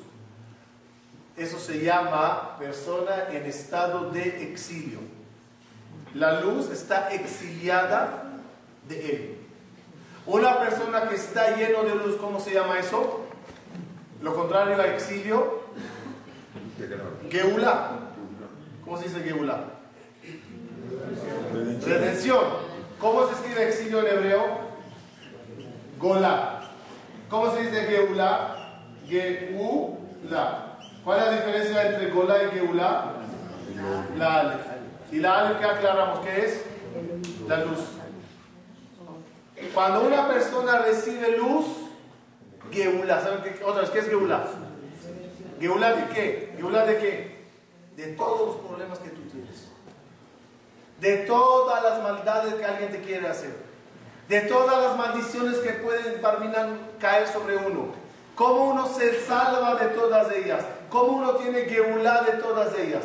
[1.36, 5.00] eso se llama persona en estado de exilio.
[6.14, 8.24] La luz está exiliada
[8.88, 9.38] de él.
[10.26, 13.25] Una persona que está lleno de luz, ¿cómo se llama eso?
[14.26, 15.62] Lo contrario a exilio,
[17.30, 17.92] Geula.
[18.84, 19.66] ¿Cómo se dice Geula?
[21.86, 22.44] Redención.
[23.00, 24.44] ¿Cómo se escribe exilio en hebreo?
[26.00, 26.62] Gola.
[27.30, 28.80] ¿Cómo se dice Geula?
[29.08, 30.80] Geula.
[31.04, 33.12] ¿Cuál es la diferencia entre Gola y Geula?
[34.18, 34.66] La Aleph.
[35.12, 36.20] ¿Y la Aleph qué aclaramos?
[36.22, 36.66] ¿Qué es?
[37.48, 37.80] La luz.
[39.76, 41.85] Cuando una persona recibe luz,
[42.72, 43.22] Geula.
[43.22, 43.64] ¿Saben qué?
[43.64, 44.44] Otra vez, ¿qué es Geula?
[45.60, 46.54] ¿Geula de qué?
[46.58, 47.36] ¿Geula de qué?
[47.96, 49.68] De todos los problemas que tú tienes.
[51.00, 53.56] De todas las maldades que alguien te quiere hacer.
[54.28, 57.94] De todas las maldiciones que pueden terminar caer sobre uno.
[58.36, 60.64] Cómo uno se salva de todas ellas.
[60.90, 63.04] Cómo uno tiene Geulá de todas ellas.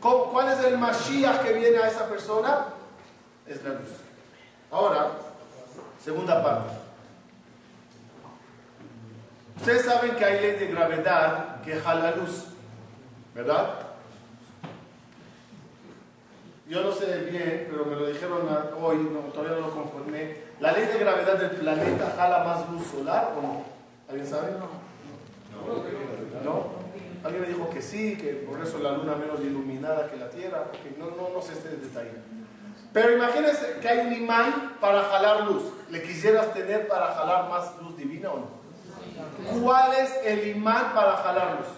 [0.00, 2.66] ¿Cómo- ¿Cuál es el Mashiach que viene a esa persona?
[3.46, 3.88] Es la luz.
[4.70, 5.10] Ahora,
[6.02, 6.72] segunda parte.
[9.60, 12.46] Ustedes saben que hay ley de gravedad que jala luz,
[13.34, 13.74] ¿verdad?
[16.66, 18.48] Yo no sé bien, pero me lo dijeron
[18.80, 20.44] hoy, no, todavía no lo conformé.
[20.60, 23.62] ¿La ley de gravedad del planeta jala más luz solar o no?
[24.08, 24.52] ¿Alguien sabe?
[26.42, 26.80] ¿No?
[27.22, 30.68] Alguien me dijo que sí, que por eso la luna menos iluminada que la Tierra.
[30.98, 32.12] no, no, no sé este detalle.
[32.94, 35.64] Pero imagínense que hay un imán para jalar luz.
[35.90, 38.59] ¿Le quisieras tener para jalar más luz divina o no?
[39.62, 41.68] ¿Cuál es el imán para jalar luz?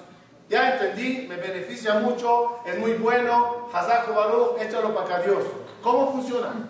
[0.49, 5.45] Ya entendí, me beneficia mucho, es muy bueno, Hazak Baruch, échalo para acá Dios.
[5.83, 6.69] ¿Cómo funciona?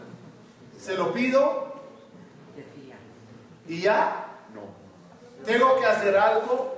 [0.79, 1.73] Se lo pido
[3.69, 4.61] y ya No.
[5.45, 6.77] tengo que hacer algo.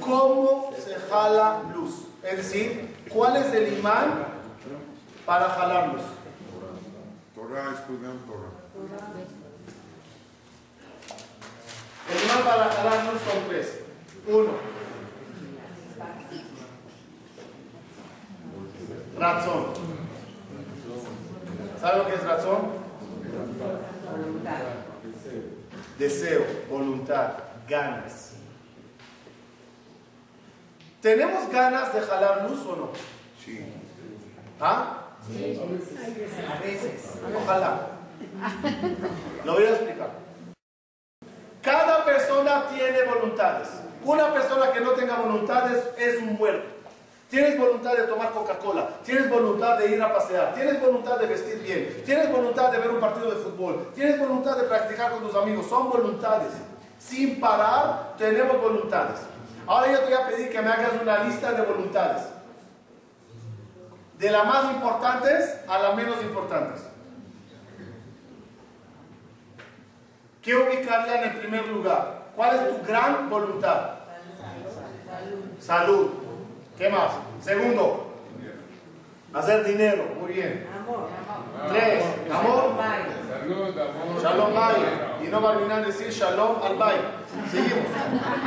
[0.00, 2.06] ¿Cómo se jala luz?
[2.22, 4.24] Es decir, ¿cuál es el imán
[5.26, 6.02] para jalar luz?
[7.34, 8.53] Torah, estudian Torah.
[12.10, 13.80] El imán para jalar luz son tres.
[14.26, 14.52] Uno,
[19.18, 19.66] razón.
[21.80, 22.84] ¿Sabe lo que es razón?
[25.98, 27.32] Deseo, voluntad,
[27.68, 28.32] ganas.
[31.00, 32.90] ¿Tenemos ganas de jalar luz o no?
[33.44, 33.60] Sí.
[34.60, 35.00] ¿Ah?
[35.26, 37.18] A veces.
[37.34, 37.88] Ojalá.
[39.44, 40.23] Lo voy a explicar.
[41.64, 43.68] Cada persona tiene voluntades.
[44.04, 46.68] Una persona que no tenga voluntades es un muerto.
[47.30, 51.62] Tienes voluntad de tomar Coca-Cola, tienes voluntad de ir a pasear, tienes voluntad de vestir
[51.62, 55.34] bien, tienes voluntad de ver un partido de fútbol, tienes voluntad de practicar con tus
[55.34, 55.66] amigos.
[55.66, 56.52] Son voluntades.
[56.98, 59.20] Sin parar, tenemos voluntades.
[59.66, 62.24] Ahora yo te voy a pedir que me hagas una lista de voluntades.
[64.18, 66.82] De las más importantes a las menos importantes.
[70.44, 72.24] ¿Qué ubicarían en primer lugar?
[72.36, 73.92] ¿Cuál es tu gran voluntad?
[75.58, 76.10] Salud.
[76.76, 77.12] ¿Qué más?
[77.40, 78.12] Segundo,
[79.32, 80.04] hacer dinero.
[80.20, 80.66] Muy bien.
[81.68, 82.72] Tres, amor.
[83.30, 84.22] Salud, amor.
[84.22, 84.74] Shalom Bay.
[85.24, 86.96] Y no va a olvidar decir Shalom al Bay.
[87.50, 87.86] Seguimos.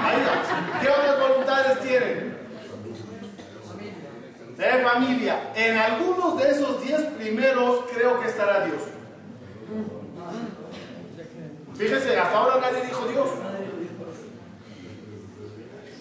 [0.03, 0.79] Ahí va.
[0.79, 2.37] ¿Qué otras voluntades tienen?
[4.57, 8.81] de familia, en algunos de esos diez primeros creo que estará Dios.
[11.77, 13.29] Fíjense, hasta ahora nadie dijo Dios.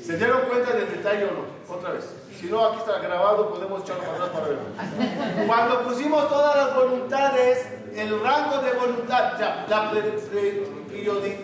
[0.05, 1.75] ¿Se dieron cuenta del detalle o no?
[1.75, 2.09] Otra vez.
[2.39, 5.47] Si no, aquí está grabado, podemos echarlo para atrás para ver.
[5.47, 11.37] Cuando pusimos todas las voluntades, el rango de voluntad, ya, la prioridad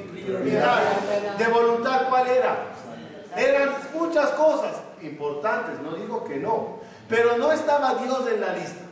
[1.39, 2.57] de voluntad, ¿cuál era?
[3.37, 8.85] Eran muchas cosas importantes, no digo que no, pero no estaba Dios en la lista.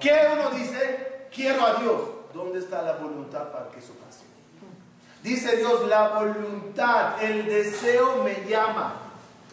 [0.00, 1.26] ¿Qué uno dice?
[1.34, 2.00] Quiero a Dios.
[2.34, 4.24] ¿Dónde está la voluntad para que eso pase?
[5.22, 8.94] Dice Dios, la voluntad, el deseo me llama.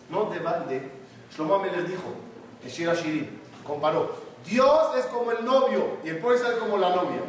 [0.10, 0.92] No de balde.
[1.36, 2.14] Shlomo me les dijo,
[2.64, 4.16] en Shira Shirin, comparó.
[4.46, 7.22] Dios es como el novio y el pueblo es como la novia.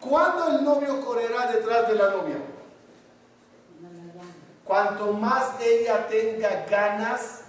[0.00, 2.36] ¿Cuándo el novio correrá detrás de la novia?
[4.64, 7.42] Cuanto más ella tenga ganas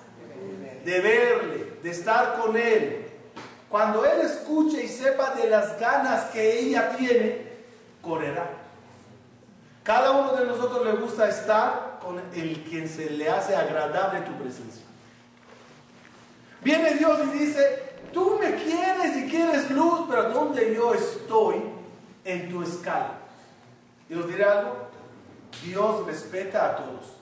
[0.83, 3.04] de verle, de estar con él,
[3.69, 7.47] cuando él escuche y sepa de las ganas que ella tiene,
[8.01, 8.49] correrá.
[9.83, 14.31] Cada uno de nosotros le gusta estar con el quien se le hace agradable tu
[14.33, 14.83] presencia.
[16.63, 21.61] Viene Dios y dice, tú me quieres y quieres luz, pero ¿dónde yo estoy
[22.23, 23.11] en tu escala?
[24.09, 24.87] Y os diré algo,
[25.63, 27.13] Dios respeta a todos.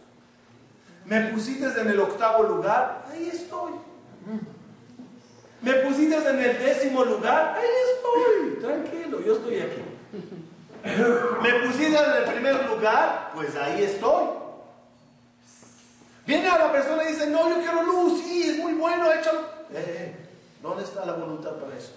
[1.05, 3.73] Me pusiste en el octavo lugar, ahí estoy.
[5.63, 8.59] Me pusiste en el décimo lugar, ahí estoy.
[8.61, 9.81] Tranquilo, yo estoy aquí.
[11.41, 14.25] Me pusiste en el primer lugar, pues ahí estoy.
[16.27, 19.39] Viene a la persona y dice, no, yo quiero luz, sí, es muy bueno, échalo.
[19.73, 20.15] Eh,
[20.61, 21.93] ¿Dónde está la voluntad para eso?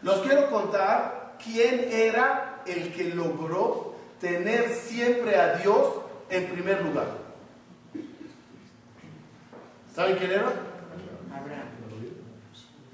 [0.00, 5.86] Los quiero contar quién era el que logró tener siempre a Dios
[6.30, 7.06] en primer lugar.
[9.94, 10.71] ¿Saben quién era?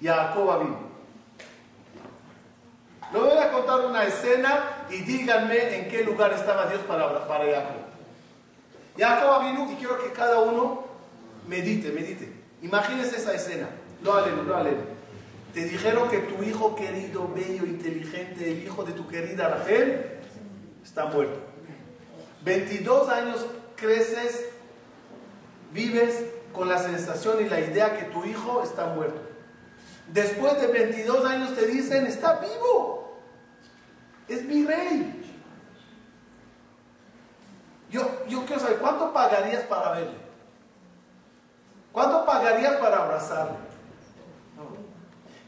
[0.03, 0.89] Jacob vino.
[3.13, 7.45] Les voy a contar una escena y díganme en qué lugar estaba Dios para, para
[7.45, 7.89] Jacob.
[8.99, 10.85] Jacob vino y quiero que cada uno
[11.47, 12.31] medite, medite.
[12.63, 13.69] Imagínense esa escena.
[14.03, 14.83] Lo aleno, lo aleno.
[15.55, 20.19] Te dijeron que tu hijo querido, bello, inteligente, el hijo de tu querida Rachel,
[20.85, 21.41] está muerto.
[22.45, 24.45] 22 años creces,
[25.73, 29.28] vives con la sensación y la idea que tu hijo está muerto.
[30.09, 33.19] Después de 22 años te dicen, está vivo.
[34.27, 35.15] Es mi rey.
[37.91, 40.17] Yo, yo quiero saber, ¿cuánto pagarías para verle?
[41.93, 43.57] ¿Cuánto pagarías para abrazarle?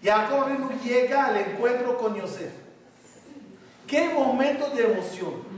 [0.03, 2.53] Jacob vino llega al encuentro con Yosef.
[3.87, 5.51] ¿Qué momento de emoción?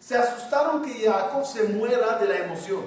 [0.00, 2.82] Se asustaron que Jacob se muera de la emoción.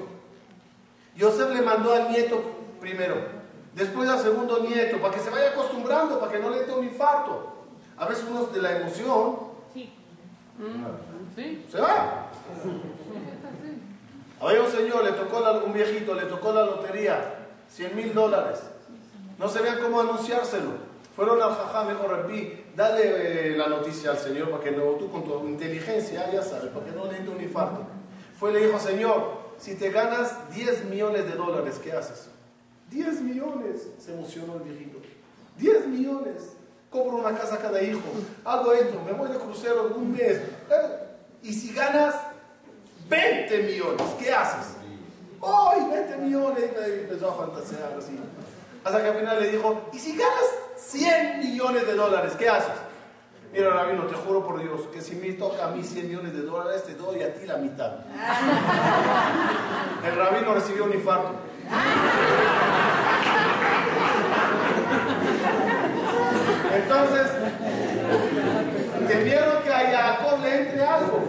[1.16, 2.44] Yosef le mandó al nieto
[2.80, 3.37] primero,
[3.78, 6.84] después al segundo nieto, para que se vaya acostumbrando, para que no le dé un
[6.84, 7.54] infarto.
[7.98, 9.38] A veces uno de la emoción
[9.74, 9.94] Sí.
[11.36, 11.66] Sí.
[11.72, 12.28] se va.
[14.40, 17.36] Había un señor, le tocó la- un viejito, le tocó la lotería,
[17.70, 18.60] 100 mil dólares.
[19.40, 20.88] No sabían cómo anunciárselo.
[21.16, 24.84] Fueron al jajá, me dijo, Rabbi, dale eh, la noticia al señor para que no,
[24.92, 27.82] tú con tu inteligencia, ya sabes, para que no le dé un infarto.
[28.40, 32.30] Fue y le dijo, señor, si te ganas 10 millones de dólares, ¿qué haces?
[32.90, 34.98] 10 millones, se emocionó el viejito.
[35.58, 36.54] 10 millones,
[36.90, 38.02] compro una casa a cada hijo,
[38.46, 40.38] hago esto, me voy de crucero un mes.
[40.38, 41.04] Eh,
[41.44, 42.16] Y si ganas
[43.10, 44.76] 20 millones, ¿qué haces?
[45.42, 46.64] ¡Ay, 20 millones!
[46.88, 48.18] Y empezó a fantasear así.
[48.84, 50.46] Hasta que al final le dijo, ¿y si ganas
[50.78, 52.72] 100 millones de dólares, qué haces?
[53.54, 56.42] Mira, Rabino, te juro por Dios que si me toca a mí 100 millones de
[56.42, 58.00] dólares, te doy a ti la mitad.
[60.06, 61.32] El rabino recibió un infarto.
[66.74, 67.28] Entonces,
[69.08, 71.20] temieron que a Jacob le entre algo.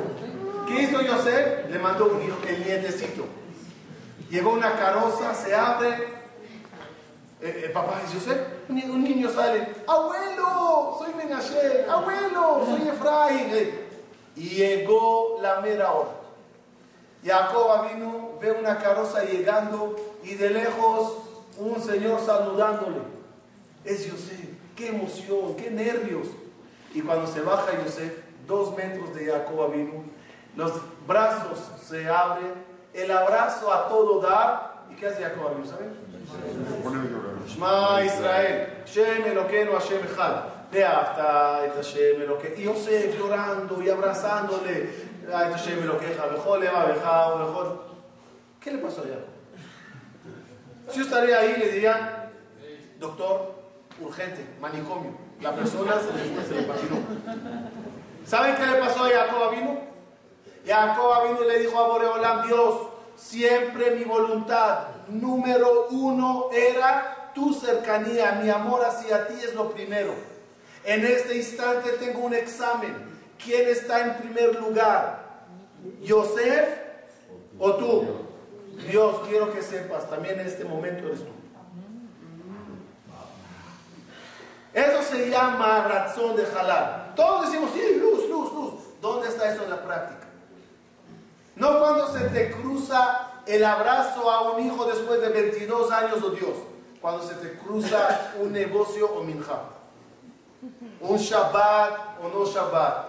[0.67, 1.71] ¿Qué hizo Yosef?
[1.71, 3.25] Le mandó un hijo, el nietecito.
[4.31, 6.19] Llegó una carroza, se abre.
[7.41, 8.39] Eh, el papá dice, Yosef,
[8.69, 13.49] un niño sale, abuelo, soy Menashe, abuelo, soy Efraín.
[13.53, 13.85] Eh,
[14.37, 16.11] Y llegó la mera hora.
[17.25, 21.19] Jacob vino, ve una carroza llegando y de lejos
[21.57, 22.99] un señor saludándole.
[23.85, 26.29] Es Yosef, qué emoción, qué nervios.
[26.95, 28.13] Y cuando se baja Yosef,
[28.47, 30.05] dos metros de Jacob vino,
[30.57, 30.73] los
[31.07, 32.55] brazos se abren,
[32.95, 34.85] el abrazo a todo da.
[34.91, 35.67] ¿Y qué hace Jacob vino?
[35.67, 36.09] ¿Saben?
[37.47, 40.59] Shema Israel, Shem Eloqueno Hashem Echad.
[40.71, 42.57] Beafta et Hashem Eloqueno.
[42.57, 45.08] Y Yosef llorando y abrazándole.
[45.32, 47.68] a Hashem Eloqueja, bejol לבבך ובכל...
[48.60, 49.34] ¿Qué le pasó a Jacob?
[50.90, 52.32] Si yo estaría ahí, le dirían,
[53.00, 53.56] doctor,
[54.00, 55.12] urgente, manicomio.
[55.42, 56.98] La persona se le, fue, se le patinó.
[58.26, 59.82] ¿Saben qué le pasó a Jacob Avino?
[60.66, 68.40] Jacob Avino le dijo a Boreolam, Dios, siempre mi voluntad número uno era tu cercanía,
[68.42, 70.14] mi amor hacia ti es lo primero.
[70.86, 73.07] En este instante tengo un examen.
[73.43, 75.27] ¿Quién está en primer lugar?
[76.03, 76.69] ¿Yosef
[77.59, 78.07] o tú?
[78.89, 81.39] Dios, quiero que sepas, también en este momento eres tú.
[84.73, 87.13] Eso se llama razón de jalar.
[87.17, 88.75] Todos decimos, sí, luz, luz, luz.
[89.01, 90.27] ¿Dónde está eso en la práctica?
[91.57, 96.31] No cuando se te cruza el abrazo a un hijo después de 22 años, oh
[96.31, 96.57] Dios.
[97.01, 99.63] Cuando se te cruza un negocio o minja.
[101.01, 103.08] Un Shabbat o no Shabbat.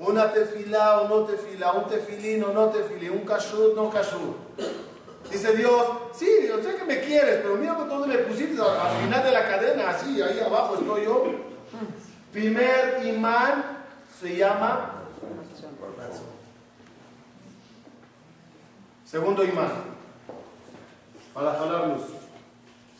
[0.00, 1.72] Una tefilá o no tefilá.
[1.72, 3.12] Un tefilín o no tefilín.
[3.12, 4.36] Un kashrut o no kashrut.
[5.30, 8.80] Dice Dios, sí, yo sé que me quieres, pero mira por dónde me pusiste al
[8.80, 11.24] al final de la cadena, así, ahí abajo estoy yo.
[12.32, 13.84] Primer imán
[14.20, 14.96] se llama
[19.04, 19.72] Segundo imán,
[21.34, 22.02] para jalar luz,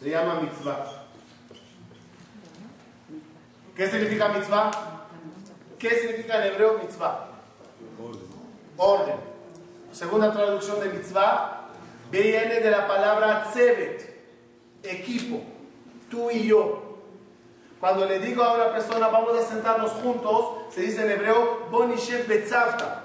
[0.01, 1.07] se llama mitzvah.
[3.77, 4.90] ¿Qué significa mitzvah?
[5.81, 7.27] ¿Qué significa en hebreo mitzvah?
[8.77, 9.17] Orden.
[9.93, 11.69] Segunda traducción de mitzvah
[12.11, 14.23] viene de la palabra tzevet,
[14.83, 15.41] equipo,
[16.11, 16.99] tú y yo.
[17.81, 22.27] Cuando le digo a una persona vamos a sentarnos juntos, se dice en hebreo bonishem
[22.29, 23.03] betzavta.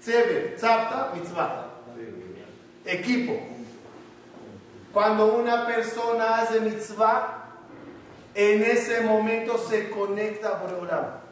[0.00, 1.66] Tzevet, tzavta, mitzvah.
[2.86, 3.38] Equipo.
[4.94, 7.50] Cuando una persona hace mitzvah,
[8.34, 11.23] en ese momento se conecta a Boreolam.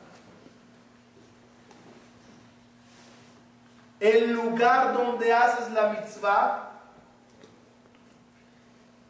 [4.03, 6.71] El lugar donde haces la mitzvah,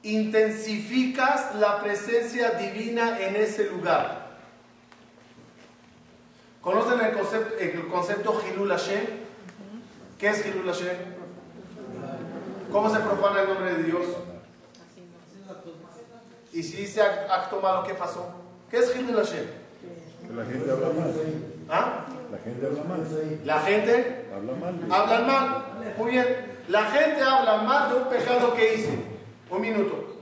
[0.03, 4.33] intensificas la presencia divina en ese lugar.
[6.61, 9.07] ¿Conocen el concepto, el concepto Hilul Hashem?
[10.19, 10.97] ¿Qué es Hilul Hashem?
[12.71, 14.05] ¿Cómo se profana el nombre de Dios?
[16.53, 18.31] Y si dice act- acto malo, ¿qué pasó?
[18.71, 19.47] ¿Qué es Hilul Hashem?
[20.29, 21.15] Que la gente habla mal.
[21.71, 22.05] ¿Ah?
[22.33, 23.41] La gente habla mal.
[23.45, 24.75] La gente habla mal.
[24.91, 25.65] Hablan mal.
[25.99, 26.27] Muy bien.
[26.69, 28.99] La gente habla mal de un pecado que hice.
[29.51, 30.17] Un minuto.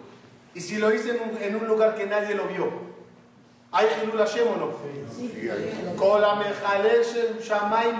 [0.52, 2.68] Y si lo hice en un, lugar que nadie lo vio.
[3.70, 4.72] ¿Hay Gilul Hashem o no?
[5.16, 5.30] Sí.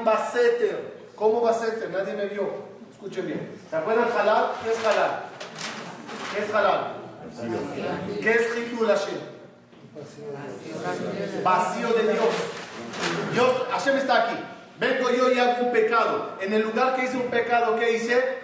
[0.05, 0.95] Baseter.
[1.15, 1.91] ¿Cómo Baseter?
[1.91, 2.51] Nadie me vio.
[2.91, 3.53] Escuchen bien.
[3.71, 4.51] ¿Se acuerdan halal?
[4.65, 5.23] ¿Qué es halal?
[6.35, 6.97] ¿Qué es halal?
[8.21, 8.91] ¿Qué es Gilul
[11.45, 12.61] Vacío de Dios.
[13.33, 14.37] Dios, Hashem está aquí.
[14.79, 16.39] Vengo yo y hago un pecado.
[16.41, 18.41] En el lugar que hice un pecado, ¿qué hice?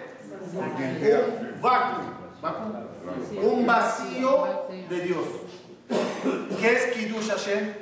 [0.53, 1.61] Un.
[1.61, 2.17] ¿Vácuo?
[3.41, 5.25] Un vacío de Dios.
[6.59, 7.73] ¿Qué es Kiddush Hashem?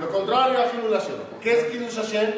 [0.00, 1.14] Lo contrario a Hashem.
[1.40, 2.30] ¿Qué es Kiddush Hashem?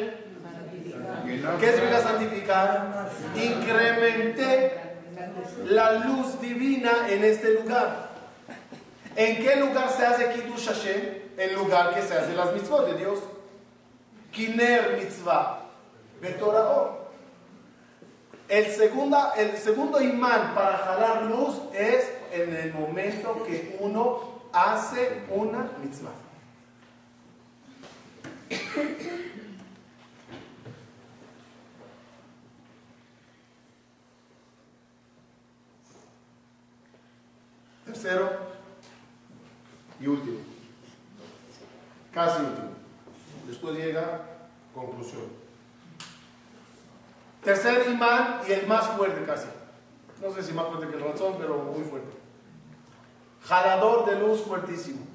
[1.59, 3.09] ¿Qué significa santificar?
[3.35, 4.73] Incrementé
[5.65, 8.09] la luz divina en este lugar.
[9.15, 11.22] ¿En qué lugar se hace Kiddush Hashem?
[11.37, 13.19] En lugar que se hace las mitzvot de Dios.
[14.31, 15.59] Kiner mitzvah.
[16.21, 17.03] Betorah
[18.47, 25.23] el, segunda, el segundo imán para jalar luz es en el momento que uno hace
[25.29, 26.11] una mitzvah.
[37.85, 38.29] Tercero
[39.99, 40.52] y último.
[42.13, 42.69] Casi último.
[43.47, 44.21] Después llega
[44.73, 45.23] conclusión.
[47.43, 49.47] Tercer imán y el más fuerte casi.
[50.21, 52.15] No sé si más fuerte que el razón, pero muy fuerte.
[53.45, 55.05] Jalador de luz fuertísimo.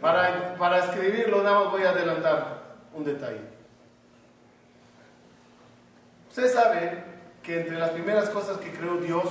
[0.00, 3.40] Para, para escribirlo, nada más voy a adelantar un detalle.
[6.28, 7.04] Ustedes saben
[7.42, 9.28] que entre las primeras cosas que creó Dios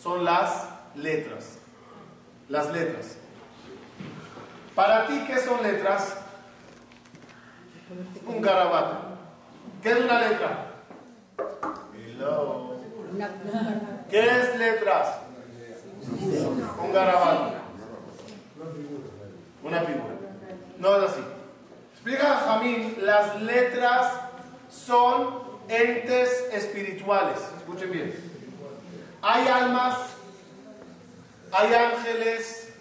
[0.00, 1.58] son las letras.
[2.48, 3.18] Las letras.
[4.74, 6.16] Para ti, ¿qué son letras?
[8.26, 8.96] Un garabato.
[9.82, 10.66] ¿Qué es una letra?
[11.94, 12.76] Hello.
[14.10, 15.18] ¿Qué es letras?
[16.10, 17.52] Un garabato.
[19.62, 20.14] Una figura.
[20.78, 21.20] No es así.
[21.92, 24.12] Explica Jamín, las letras
[24.68, 27.38] son entes espirituales.
[27.58, 28.14] Escuchen bien.
[29.22, 29.98] Hay almas,
[31.52, 32.73] hay ángeles,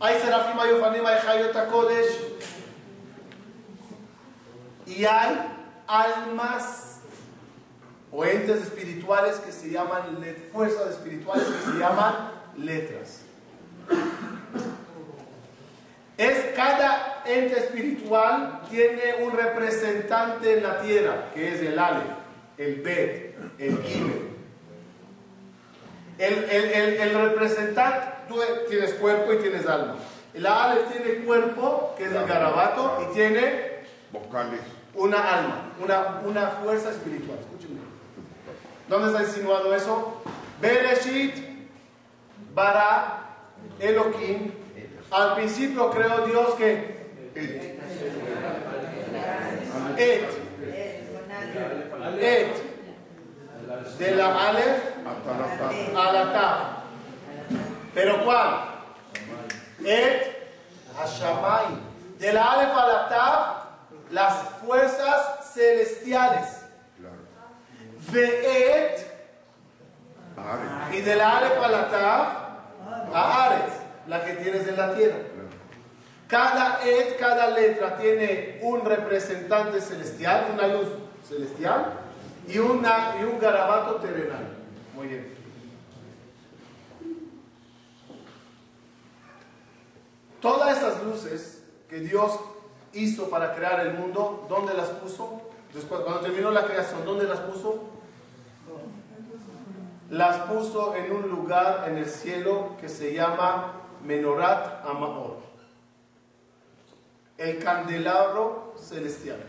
[0.00, 2.36] hay serafim, hay ofanim, hay hayot kodesh.
[4.86, 5.36] Y hay
[5.86, 7.00] almas
[8.12, 10.18] o entes espirituales que se llaman
[10.52, 13.22] fuerzas espirituales que se llaman letras.
[16.16, 22.06] Es cada ente espiritual tiene un representante en la tierra, que es el Aleph,
[22.56, 24.26] el Bet, el Gimel.
[26.18, 29.96] El, el, el, el representante, tú tienes cuerpo y tienes alma.
[30.34, 33.80] El Aleph tiene cuerpo, que es el garabato, y tiene
[34.12, 34.60] Vocales.
[34.94, 37.38] una alma, una, una fuerza espiritual.
[37.40, 37.80] Escúchenme.
[38.88, 40.22] ¿Dónde está insinuado eso?
[40.60, 41.34] Bereshit,
[42.54, 43.20] Bara,
[43.78, 44.52] Elohim.
[45.10, 46.96] Al principio creó Dios que
[47.34, 47.76] Et.
[49.98, 50.24] Et,
[52.20, 52.56] Et,
[53.98, 54.82] de la Aleph
[55.96, 56.60] a la Taf.
[57.96, 58.58] ¿Pero cuál?
[59.82, 60.50] Et
[60.98, 61.64] Hashamay.
[62.18, 63.62] De la Aleph a la
[64.10, 66.66] las fuerzas celestiales.
[66.98, 67.16] Claro.
[68.12, 69.06] Ve'et,
[70.92, 72.28] y de la Aleph a la Taf,
[73.14, 73.72] a Ares,
[74.06, 75.16] la que tienes en la tierra.
[76.28, 80.88] Cada et, cada letra tiene un representante celestial, una luz
[81.26, 81.94] celestial
[82.46, 84.48] y, una, y un garabato terrenal.
[84.94, 85.35] Muy bien.
[90.46, 92.38] Todas esas luces que Dios
[92.92, 95.42] hizo para crear el mundo, ¿dónde las puso?
[95.74, 97.80] Después, cuando terminó la creación, ¿dónde las puso?
[100.08, 103.72] Las puso en un lugar en el cielo que se llama
[104.04, 105.38] Menorat Amaor
[107.38, 109.44] el candelabro celestial.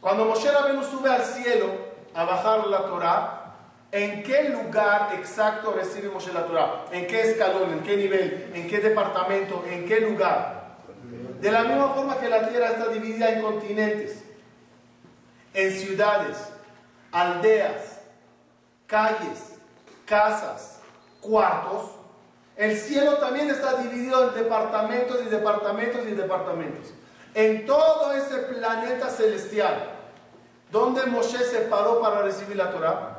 [0.00, 1.66] Cuando Moshe Rabbeinu sube al cielo
[2.14, 3.33] a bajar la Torah,
[3.94, 6.86] ¿en qué lugar exacto recibe Moshe la Torah?
[6.90, 7.70] ¿En qué escalón?
[7.70, 8.50] ¿En qué nivel?
[8.52, 9.64] ¿En qué departamento?
[9.70, 10.78] ¿En qué lugar?
[11.40, 14.24] De la misma forma que la tierra está dividida en continentes,
[15.52, 16.36] en ciudades,
[17.12, 18.00] aldeas,
[18.88, 19.58] calles,
[20.04, 20.80] casas,
[21.20, 21.92] cuartos,
[22.56, 26.92] el cielo también está dividido en departamentos y departamentos y departamentos.
[27.32, 29.92] En todo ese planeta celestial,
[30.72, 33.13] donde Moshe se paró para recibir la Torah,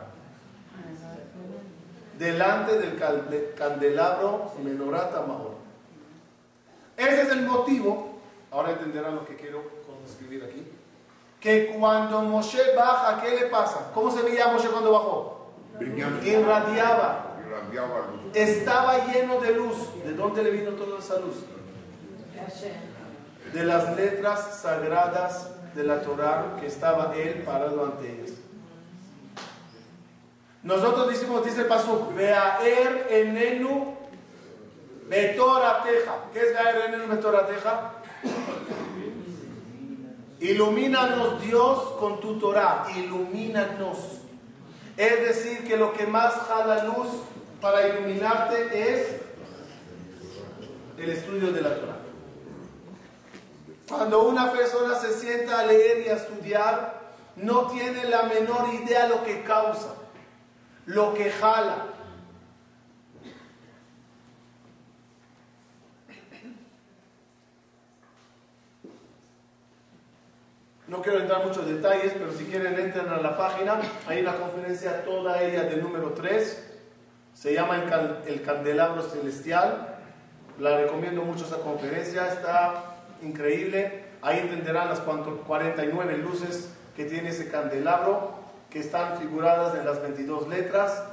[2.18, 2.96] delante del
[3.56, 5.56] candelabro Menorat Mahor.
[6.98, 8.20] Ese es el motivo,
[8.52, 9.64] ahora entenderán lo que quiero
[10.08, 10.66] escribir aquí,
[11.40, 13.92] que cuando Moshe baja, ¿qué le pasa?
[13.94, 15.52] ¿Cómo se veía Moshe cuando bajó?
[15.78, 16.28] Brillante.
[16.28, 18.36] Irradiaba, Irradiaba luz.
[18.36, 19.78] estaba lleno de luz.
[20.04, 21.36] ¿De dónde le vino toda esa luz?
[23.54, 28.32] De las letras sagradas de la Torah que estaba él parado ante ellas.
[30.66, 33.96] Nosotros decimos, dice el Pasuk, Veaer enenu
[35.08, 36.26] betorateja.
[36.34, 37.92] ¿Qué es Veaer enenu betorateja?
[40.40, 43.98] Ilumínanos Dios con tu Torah, ilumínanos.
[44.98, 47.10] Es decir, que lo que más jala luz
[47.62, 49.22] para iluminarte es
[50.98, 51.98] el estudio de la Torah.
[53.88, 57.02] Cuando una persona se sienta a leer y a estudiar,
[57.36, 59.94] no tiene la menor idea lo que causa,
[60.86, 61.86] lo que jala.
[70.88, 73.80] No quiero entrar en muchos detalles, pero si quieren entren a la página.
[74.08, 76.74] Hay una conferencia, toda ella del número 3.
[77.34, 79.96] Se llama el, el Candelabro Celestial.
[80.60, 84.06] La recomiendo mucho esa conferencia, está increíble.
[84.22, 88.32] Ahí entenderán las cuanto- 49 luces que tiene ese candelabro,
[88.70, 91.04] que están figuradas en las 22 letras,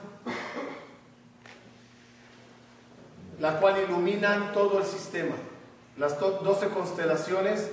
[3.40, 5.34] la cual iluminan todo el sistema.
[5.96, 7.70] Las to- 12 constelaciones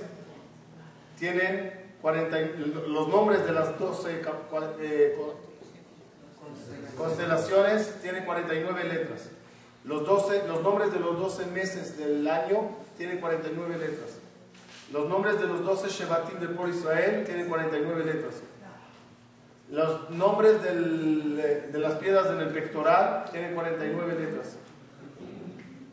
[1.18, 1.72] tienen
[2.02, 2.56] 40 y-
[2.88, 5.36] los nombres de las 12 ca- cua- eh, co-
[6.96, 9.28] constelaciones tienen 49 letras.
[9.84, 12.68] Los, 12, los nombres de los 12 meses del año
[12.98, 14.18] tienen 49 letras.
[14.92, 18.34] Los nombres de los 12 Shevatim del pueblo Israel tienen 49 letras.
[19.70, 24.56] Los nombres de las piedras en el pectoral tienen 49 letras.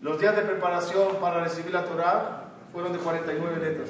[0.01, 3.89] Los días de preparación para recibir la Torah fueron de 49 letras.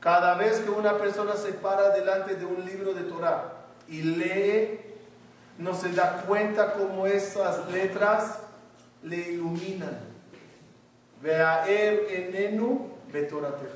[0.00, 3.54] Cada vez que una persona se para delante de un libro de Torah
[3.88, 4.80] y lee,
[5.58, 8.40] no se da cuenta cómo esas letras
[9.02, 9.98] le iluminan.
[11.22, 13.74] Veaer enenu betorateja.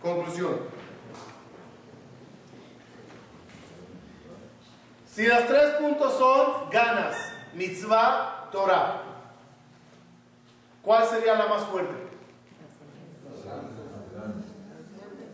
[0.00, 0.75] Conclusión.
[5.16, 7.16] Si los tres puntos son ganas,
[7.54, 9.00] mitzvah, Torah,
[10.82, 11.94] ¿cuál sería la más fuerte?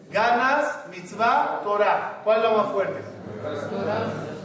[0.08, 2.20] Ganas, mitzvah, Torah.
[2.22, 3.00] ¿Cuál es la más fuerte?
[3.42, 4.04] Torah,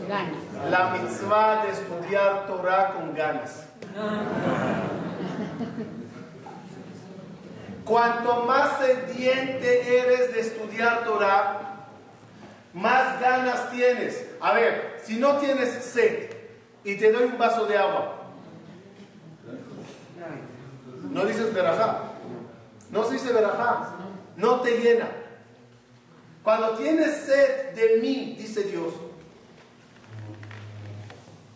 [0.10, 0.72] gana.
[0.72, 3.64] La mitzvah de estudiar Torah con ganas.
[7.86, 11.77] Cuanto más sediente eres de estudiar Torah,
[12.78, 14.26] más ganas tienes.
[14.40, 16.30] A ver, si no tienes sed
[16.84, 18.14] y te doy un vaso de agua,
[21.10, 22.04] no dices verajá.
[22.92, 23.96] No se dice verajá.
[24.36, 25.08] No te llena.
[26.44, 28.94] Cuando tienes sed de mí, dice Dios,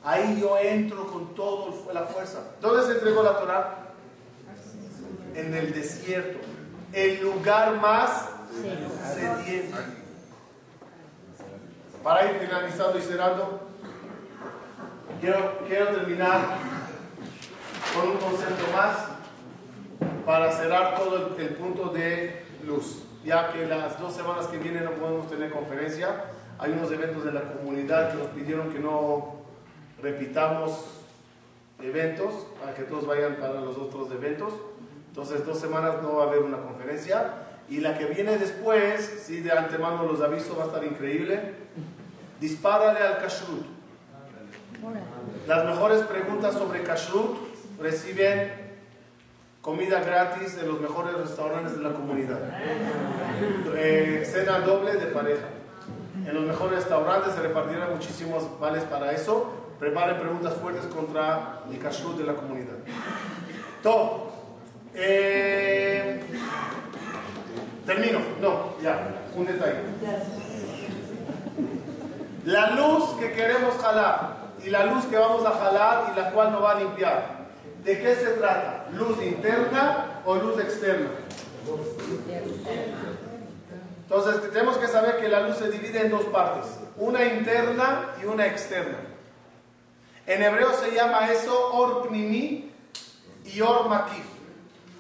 [0.03, 2.39] ahí yo entro con toda la fuerza.
[2.59, 3.77] ¿Dónde se entregó la Torah?
[5.35, 6.39] En el desierto.
[6.91, 8.27] El lugar más
[9.13, 9.77] sediento.
[12.03, 13.59] Para ir finalizando y cerrando,
[15.19, 16.57] quiero, quiero terminar
[17.93, 19.07] con un concepto más
[20.25, 23.03] para cerrar todo el, punto de luz.
[23.23, 26.25] Ya que las dos semanas que vienen no podemos tener conferencia,
[26.57, 29.35] hay unos eventos de la comunidad que nos pidieron que no
[30.01, 30.85] repitamos
[31.83, 34.53] eventos, para que todos vayan para los otros eventos.
[35.09, 37.33] Entonces, dos semanas no va a haber una conferencia.
[37.69, 41.60] Y la que viene después, sí, de antemano los aviso, va a estar increíble.
[42.41, 43.65] Dispárale al kashrut.
[45.47, 47.37] Las mejores preguntas sobre kashrut
[47.79, 48.51] reciben
[49.61, 52.39] comida gratis en los mejores restaurantes de la comunidad.
[53.75, 55.45] Eh, cena doble de pareja.
[56.25, 59.53] En los mejores restaurantes se repartirán muchísimos vales para eso.
[59.79, 62.77] Preparen preguntas fuertes contra el kashrut de la comunidad.
[64.95, 66.21] Eh,
[67.85, 68.19] termino.
[68.41, 69.27] No, ya.
[69.35, 69.77] Un detalle.
[72.45, 76.51] La luz que queremos jalar y la luz que vamos a jalar y la cual
[76.51, 77.41] nos va a limpiar.
[77.83, 78.87] ¿De qué se trata?
[78.93, 81.09] ¿Luz interna o luz externa?
[84.03, 86.65] Entonces tenemos que saber que la luz se divide en dos partes,
[86.97, 88.97] una interna y una externa.
[90.25, 92.71] En hebreo se llama eso or pnimi
[93.45, 94.25] y or makif.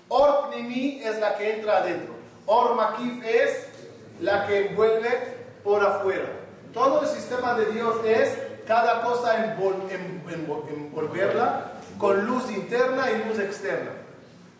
[0.09, 2.13] Or pnimi es la que entra adentro.
[2.45, 3.67] Or makif es
[4.19, 5.09] la que envuelve
[5.63, 6.40] por afuera.
[6.73, 13.05] Todo el sistema de Dios es cada cosa envol- en- envol- envolverla con luz interna
[13.11, 13.91] y luz externa.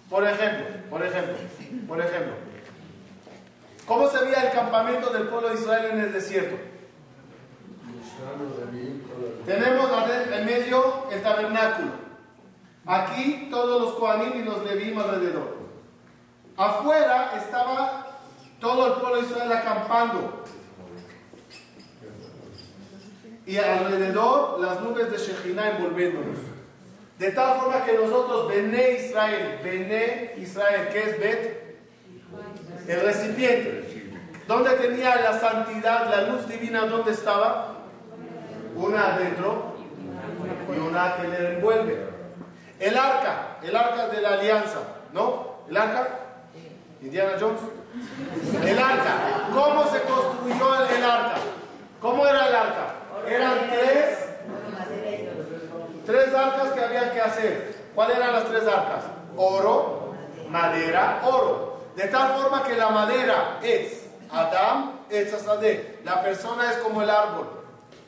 [0.09, 1.35] Por ejemplo, por ejemplo,
[1.87, 2.33] por ejemplo,
[3.85, 6.57] ¿cómo se veía el campamento del pueblo de Israel en el desierto?
[9.45, 9.89] Tenemos
[10.33, 11.91] en medio el tabernáculo.
[12.85, 15.55] Aquí todos los Kohanim y los Levín alrededor.
[16.57, 18.07] Afuera estaba
[18.59, 20.43] todo el pueblo de Israel acampando.
[23.45, 26.37] Y alrededor las nubes de Shekhinah envolviéndonos.
[27.17, 31.77] De tal forma que nosotros, Bené Israel, Bené Israel, ¿qué es Bet?
[32.87, 34.11] El recipiente.
[34.47, 37.77] ¿Dónde tenía la santidad, la luz divina, dónde estaba?
[38.75, 39.75] Una adentro
[40.75, 41.99] y una que le envuelve.
[42.79, 44.79] El arca, el arca de la alianza,
[45.13, 45.57] ¿no?
[45.69, 46.07] El arca,
[47.01, 47.61] Indiana Jones.
[48.65, 51.35] El arca, ¿cómo se construyó el arca?
[52.01, 53.00] ¿Cómo era el arca?
[53.27, 54.17] Eran tres,
[56.05, 57.75] tres arcas que había que hacer.
[57.95, 59.03] ¿Cuáles eran las tres arcas?
[59.35, 60.13] Oro,
[60.49, 61.81] madera, oro.
[61.95, 65.99] De tal forma que la madera es Adam, es Asadeh.
[66.03, 67.47] La persona es como el árbol.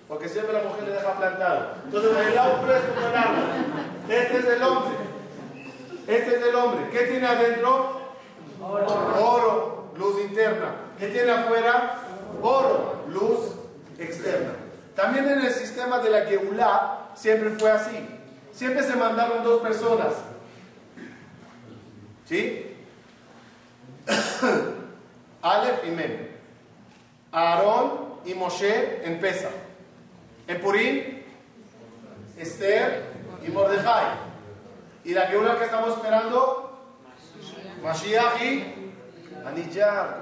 [0.08, 1.70] Porque siempre la mujer le deja plantado.
[1.86, 3.44] Entonces el hombre es como el árbol.
[4.10, 4.94] Este es el hombre.
[6.08, 6.90] Este es el hombre.
[6.92, 8.02] ¿Qué tiene adentro?
[8.62, 10.76] Oro, luz interna.
[11.00, 12.00] ¿Qué tiene afuera?
[12.42, 13.56] Oro, luz
[13.98, 14.63] externa.
[14.96, 18.08] También en el sistema de la Geulah siempre fue así.
[18.52, 20.14] Siempre se mandaron dos personas.
[22.26, 22.76] ¿Sí?
[25.42, 26.28] Aleph y Mem.
[27.32, 29.50] Aarón y Moshe en Pesa.
[30.48, 31.24] En Purim,
[32.38, 33.04] Esther
[33.46, 34.34] y Mordejai.
[35.04, 36.80] Y la Geulah que estamos esperando,
[37.82, 38.74] Mashiach y
[39.46, 40.20] Anillar.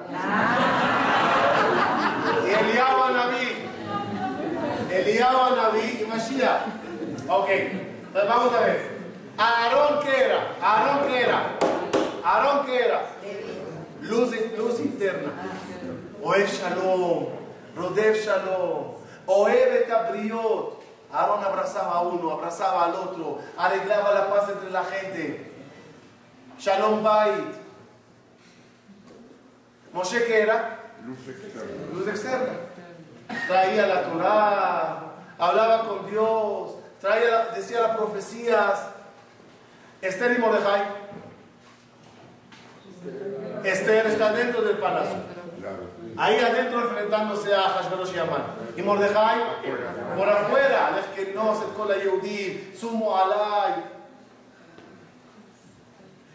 [2.48, 3.61] Y Eliyahu Anabí.
[5.02, 6.62] Eliyahu Anabí y Mashiach.
[7.28, 8.92] Ok, entonces vamos a ver.
[9.38, 10.56] Aarón qué era?
[10.62, 11.58] Aarón qué era?
[12.24, 13.02] Aarón qué era?
[14.02, 15.32] Luz, luz interna.
[16.22, 17.28] Oev Shalom.
[17.76, 18.94] Rodev Shalom.
[19.26, 20.82] Oev et Abriot.
[21.12, 25.52] Aarón abrazaba a uno, abrazaba al otro, arreglaba la paz entre la gente.
[26.58, 27.56] Shalom Bait.
[29.94, 30.80] Moshe qué era?
[31.06, 31.62] Luz externa.
[31.94, 32.54] luz externa.
[33.48, 35.04] Traía la Torah,
[35.38, 38.88] hablaba con Dios, traía, decía las profecías.
[40.02, 40.82] Esther y Mordejai.
[43.64, 45.18] Esther está dentro del palacio.
[46.18, 48.44] Ahí adentro enfrentándose a Hashverosh y Amán.
[48.76, 49.40] Y Mordejai
[50.18, 51.00] por afuera.
[51.00, 53.86] Es que no se cola Yehudi, sumo alay.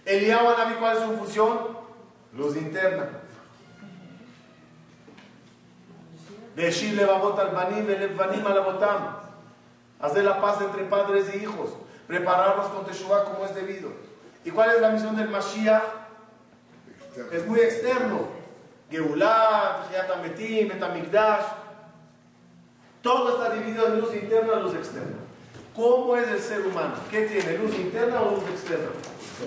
[0.05, 1.77] Eliyahu Anabí, ¿cuál es su función?
[2.33, 3.09] Luz interna.
[6.57, 9.17] Deshir levavot al banim, abotam.
[10.01, 11.71] Hacer la paz entre padres y hijos.
[12.07, 13.91] Prepararlos con Teshuvah como es debido.
[14.45, 15.83] ¿Y cuál es la misión del Mashiach?
[17.33, 18.29] Es muy externo.
[18.91, 19.91] Geulat,
[20.23, 21.45] Metim, Betamikdash.
[23.03, 25.17] Todo está dividido en luz interna y luz externa.
[25.75, 26.95] ¿Cómo es el ser humano?
[27.11, 27.59] ¿Qué tiene?
[27.59, 28.89] ¿Luz interna o luz externa?
[29.39, 29.45] Se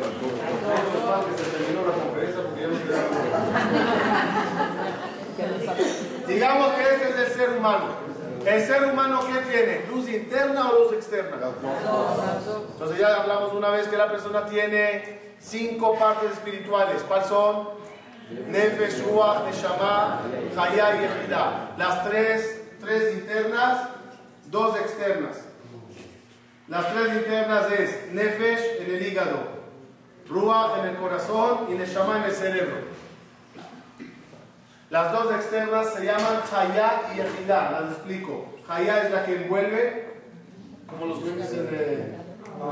[1.57, 3.17] terminó la conferencia porque ya quedamos.
[6.39, 7.87] Digamos que ese es el ser humano.
[8.45, 9.85] ¿El ser humano qué tiene?
[9.89, 11.37] ¿Luz interna o luz externa?
[12.71, 17.03] Entonces ya hablamos una vez que la persona tiene cinco partes espirituales.
[17.03, 17.67] ¿Cuáles son?
[18.47, 20.21] Nefesh, Ruach, Neshama,
[20.55, 21.71] Chaya y Ejida.
[21.77, 23.89] Las tres, tres internas,
[24.45, 25.41] dos externas.
[26.69, 29.39] Las tres internas es Nefesh en el hígado,
[30.29, 32.88] Ruach en el corazón y Neshama en el cerebro.
[34.89, 38.45] Las dos externas se llaman Chaya y Ejida, las explico.
[38.65, 40.15] Chaya es la que envuelve,
[40.87, 42.15] como los dicen de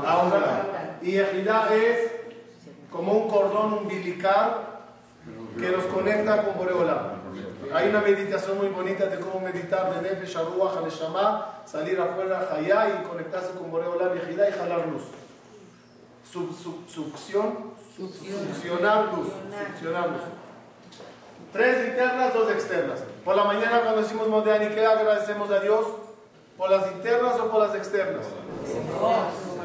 [0.04, 2.10] ahora, y Ejida es
[2.90, 4.56] como un cordón umbilical
[5.60, 7.14] que nos conecta con Boreola.
[7.72, 13.00] Hay una meditación muy bonita de cómo meditar de Nefesh, Ruach, Neshama, salir afuera, Chaya
[13.00, 15.04] y conectarse con Boreola, Ejida y jalar luz.
[16.28, 19.28] Sub, sub, succión, succionar luz,
[19.68, 20.22] succionar luz.
[21.52, 23.02] Tres internas, dos externas.
[23.24, 25.86] Por la mañana cuando decimos Modeani, ¿qué agradecemos a Dios?
[26.56, 28.26] ¿Por las internas o por las externas?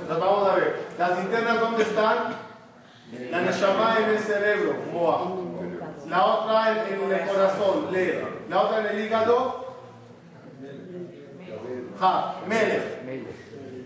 [0.07, 0.79] Las vamos a ver.
[0.97, 2.35] Las internas, ¿dónde están?
[3.31, 5.31] La Neshama en el cerebro, Moa.
[6.07, 8.23] La otra en el corazón, Le.
[8.49, 9.75] La otra en el hígado,
[11.99, 12.83] Ha, Melech.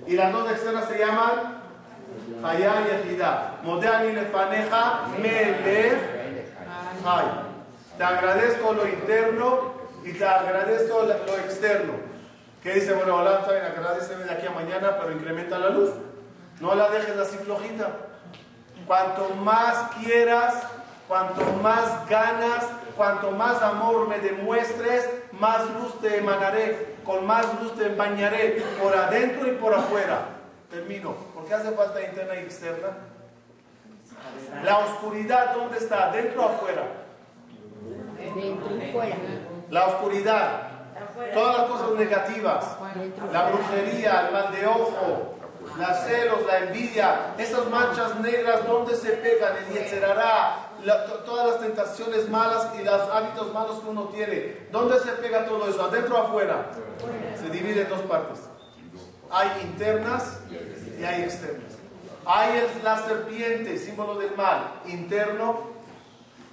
[0.07, 1.61] Y las dos externas se llaman
[2.43, 3.55] Hayá y Ejidá.
[3.63, 5.97] Modeani lefaneja, Melech,
[7.05, 7.46] Hay.
[7.97, 9.73] Te agradezco lo interno
[10.03, 11.93] y te agradezco lo externo.
[12.61, 15.91] Que dice, bueno, hola, bien, agradeceme de aquí a mañana, pero incrementa la luz.
[16.59, 17.89] No la dejes así flojita.
[18.85, 20.63] Cuanto más quieras,
[21.07, 27.75] cuanto más ganas, cuanto más amor me demuestres, más luz te emanaré, con más luz
[27.75, 30.19] te bañaré, por adentro y por afuera.
[30.69, 31.13] Termino.
[31.33, 32.89] ¿Por qué hace falta interna y externa?
[34.63, 36.11] La oscuridad, ¿dónde está?
[36.11, 36.83] ¿Dentro o afuera?
[38.41, 39.15] Dentro y fuera.
[39.69, 40.61] La oscuridad,
[41.33, 42.65] todas las cosas negativas,
[43.33, 45.33] la brujería, el mal de ojo,
[45.77, 49.53] las celos, la envidia, esas manchas negras, ¿dónde se pegan?
[49.57, 54.67] El yetzerará, la- todas las tentaciones malas y los hábitos malos que uno tiene.
[54.71, 55.83] ¿Dónde se pega todo eso?
[55.83, 56.67] ¿Adentro o afuera?
[57.39, 58.39] Se divide en dos partes.
[59.29, 60.39] Hay internas
[60.99, 61.73] y hay externas.
[62.25, 65.76] Hay el- la serpiente, símbolo del mal, interno,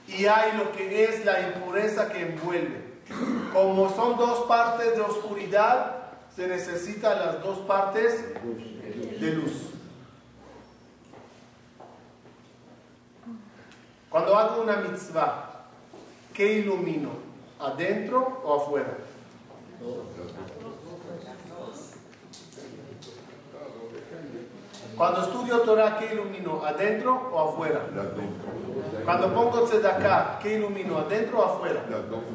[0.07, 2.83] y hay lo que es la impureza que envuelve.
[3.53, 5.97] Como son dos partes de oscuridad,
[6.35, 8.25] se necesitan las dos partes
[9.21, 9.71] de luz.
[14.11, 15.65] Cuando hago una mitzvah,
[16.33, 17.11] ¿qué ilumino?
[17.59, 18.97] ¿Adentro o afuera?
[24.97, 26.65] Cuando estudio Torah, ¿qué ilumino?
[26.65, 27.81] ¿Adentro o afuera?
[29.05, 30.99] Cuando pongo tzedakah, ¿qué ilumino?
[30.99, 31.83] ¿Adentro o afuera?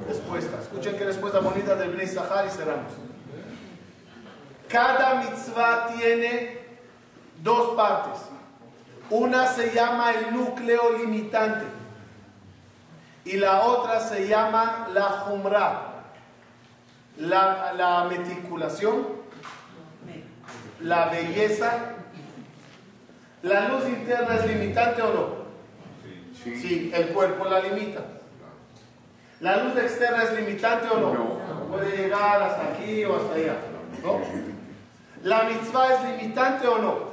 [0.07, 0.59] Respuesta.
[0.61, 2.91] Escuchen qué respuesta bonita del Bnei Sahar y cerramos.
[4.67, 6.59] Cada mitzvah tiene
[7.41, 8.21] dos partes.
[9.09, 11.65] Una se llama el núcleo limitante
[13.25, 16.03] y la otra se llama la jumra,
[17.17, 19.07] la, la meticulación,
[20.81, 21.95] la belleza.
[23.41, 25.27] ¿La luz interna es limitante o no?
[26.43, 26.55] Sí.
[26.55, 28.01] Sí, el cuerpo la limita.
[29.39, 31.13] ¿La luz externa es limitante o no?
[31.13, 31.39] No.
[31.69, 33.55] Puede llegar hasta aquí o hasta allá.
[34.03, 34.19] ¿no?
[35.23, 37.09] ¿La mitzvah es limitante o no?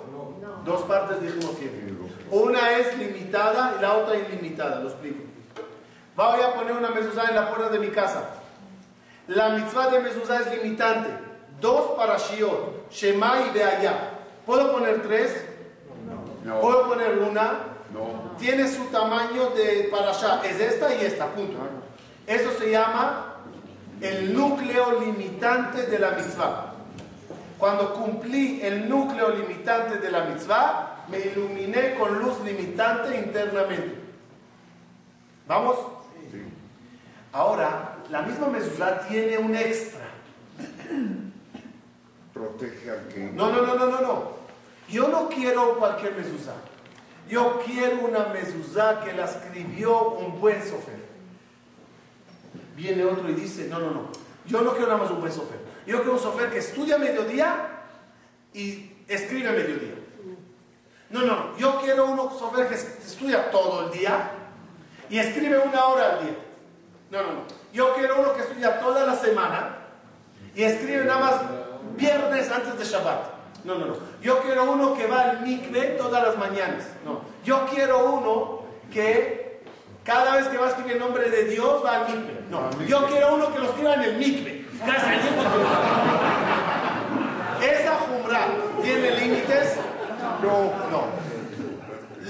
[0.64, 1.86] Dos partes dijimos que.
[2.30, 5.22] Una es limitada y la otra ilimitada, lo explico.
[6.16, 8.30] Voy a poner una mezuzá en la puerta de mi casa.
[9.28, 11.10] La mitzvah de mezuzá es limitante.
[11.60, 14.10] Dos para Shiot, Shema y Beaya.
[14.44, 15.45] ¿Puedo poner tres?
[16.46, 16.60] No.
[16.60, 17.58] ¿Puedo poner una?
[17.92, 18.36] No.
[18.38, 21.56] tiene su tamaño de parashá, es esta y esta, punto.
[22.26, 23.36] Eso se llama
[24.00, 26.72] el núcleo limitante de la mitzvah.
[27.58, 33.98] Cuando cumplí el núcleo limitante de la mitzvah, me iluminé con luz limitante internamente.
[35.48, 35.76] ¿Vamos?
[36.30, 36.42] Sí.
[37.32, 40.06] Ahora, la misma mezuzá tiene un extra.
[42.32, 43.30] Protege al que.
[43.32, 44.35] No, no, no, no, no, no.
[44.88, 46.54] Yo no quiero cualquier mezuzá.
[47.28, 51.04] Yo quiero una mezuzá que la escribió un buen sofer.
[52.76, 54.08] Viene otro y dice, no, no, no.
[54.46, 55.58] Yo no quiero nada más un buen sofer.
[55.86, 57.68] Yo quiero un sofer que estudia mediodía
[58.52, 59.94] y escribe a mediodía.
[61.10, 61.56] No, no, no.
[61.58, 64.30] Yo quiero un sofer que estudia todo el día
[65.08, 66.36] y escribe una hora al día.
[67.10, 67.40] No, no, no.
[67.72, 69.78] Yo quiero uno que estudia toda la semana
[70.54, 71.42] y escribe nada más
[71.96, 73.35] viernes antes de Shabbat.
[73.66, 73.96] No, no, no.
[74.22, 76.84] Yo quiero uno que va al mikve todas las mañanas.
[77.04, 77.22] No.
[77.44, 78.62] Yo quiero uno
[78.92, 79.60] que
[80.04, 82.42] cada vez que va a escribir el nombre de Dios va al mikve.
[82.48, 82.70] No.
[82.86, 84.64] Yo quiero uno que lo escriba en el mikve.
[87.60, 88.46] ¿Esa jumra
[88.82, 89.76] tiene límites?
[90.42, 91.26] No, no.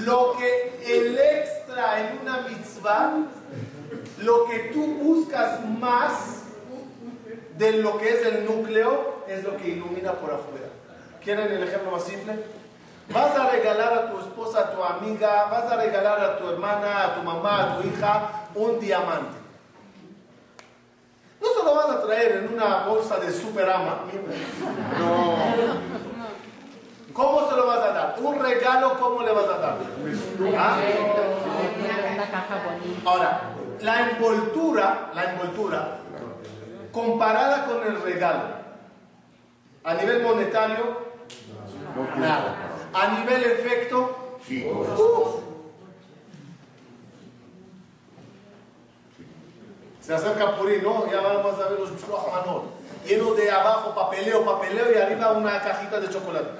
[0.07, 3.12] Lo que el extra en una mitzvah,
[4.22, 6.45] lo que tú buscas más
[7.59, 10.65] de lo que es el núcleo, es lo que ilumina por afuera.
[11.26, 12.38] ¿Quieren el ejemplo más simple?
[13.12, 17.02] Vas a regalar a tu esposa, a tu amiga, vas a regalar a tu hermana,
[17.02, 19.36] a tu mamá, a tu hija un diamante.
[21.40, 24.02] No se lo vas a traer en una bolsa de superama.
[25.00, 25.34] No.
[27.12, 28.16] ¿Cómo se lo vas a dar?
[28.20, 29.76] Un regalo, ¿cómo le vas a dar?
[30.56, 30.78] ¿Ah?
[33.04, 33.40] Ahora,
[33.80, 35.88] la envoltura, la envoltura,
[36.92, 38.44] comparada con el regalo,
[39.82, 41.05] a nivel monetario,
[42.18, 42.57] nada.
[42.92, 44.38] A nivel efecto.
[44.97, 45.42] ¡uf!
[50.01, 51.11] Se acerca Purí, ¿no?
[51.11, 52.62] Ya vamos a ver los Shulchan Aruch,
[53.05, 56.51] lleno de abajo papeleo, papeleo y arriba una cajita de chocolate.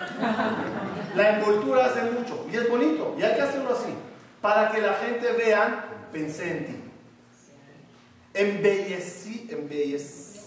[1.15, 3.95] La envoltura hace mucho y es bonito y hay que hacerlo así
[4.41, 6.83] para que la gente vean, pensé en ti.
[8.35, 10.41] Embellecí, embellecí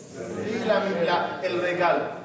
[0.67, 2.18] la, la- el regalo.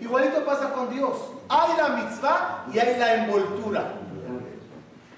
[0.00, 1.16] Igualito pasa con Dios.
[1.48, 3.92] Hay la mitzvah y hay la envoltura.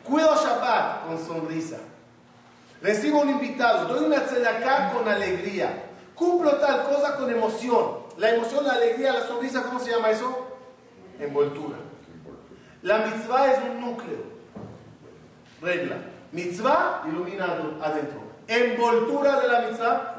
[0.04, 1.76] Cuido Shabbat con sonrisa.
[2.82, 5.84] Recibo un invitado, doy una tzedakah con alegría.
[6.14, 8.00] Cumplo tal cosa con emoción.
[8.16, 10.46] La emoción, la alegría, la sonrisa, ¿cómo se llama eso?
[11.18, 11.76] Envoltura.
[12.82, 14.18] La mitzvah es un núcleo.
[15.60, 15.96] Regla.
[16.32, 18.20] Mitzvah ilumina adu- adentro.
[18.48, 20.16] Envoltura de la mitzvah.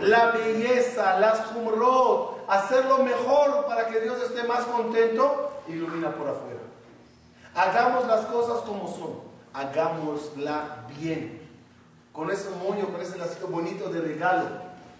[0.00, 6.60] La belleza, las humrot, hacerlo mejor para que Dios esté más contento, ilumina por afuera.
[7.54, 9.20] Hagamos las cosas como son.
[9.52, 11.40] Hagámosla bien.
[12.12, 14.46] Con ese moño, con ese lacito bonito de regalo.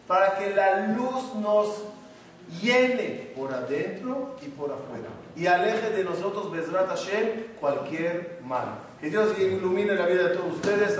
[0.06, 1.82] Para que la luz nos
[2.62, 5.08] llene por adentro y por afuera.
[5.36, 8.78] Y aleje de nosotros, Bezrat Hashem, cualquier mal.
[9.00, 10.98] Que Dios ilumine la vida de todos ustedes.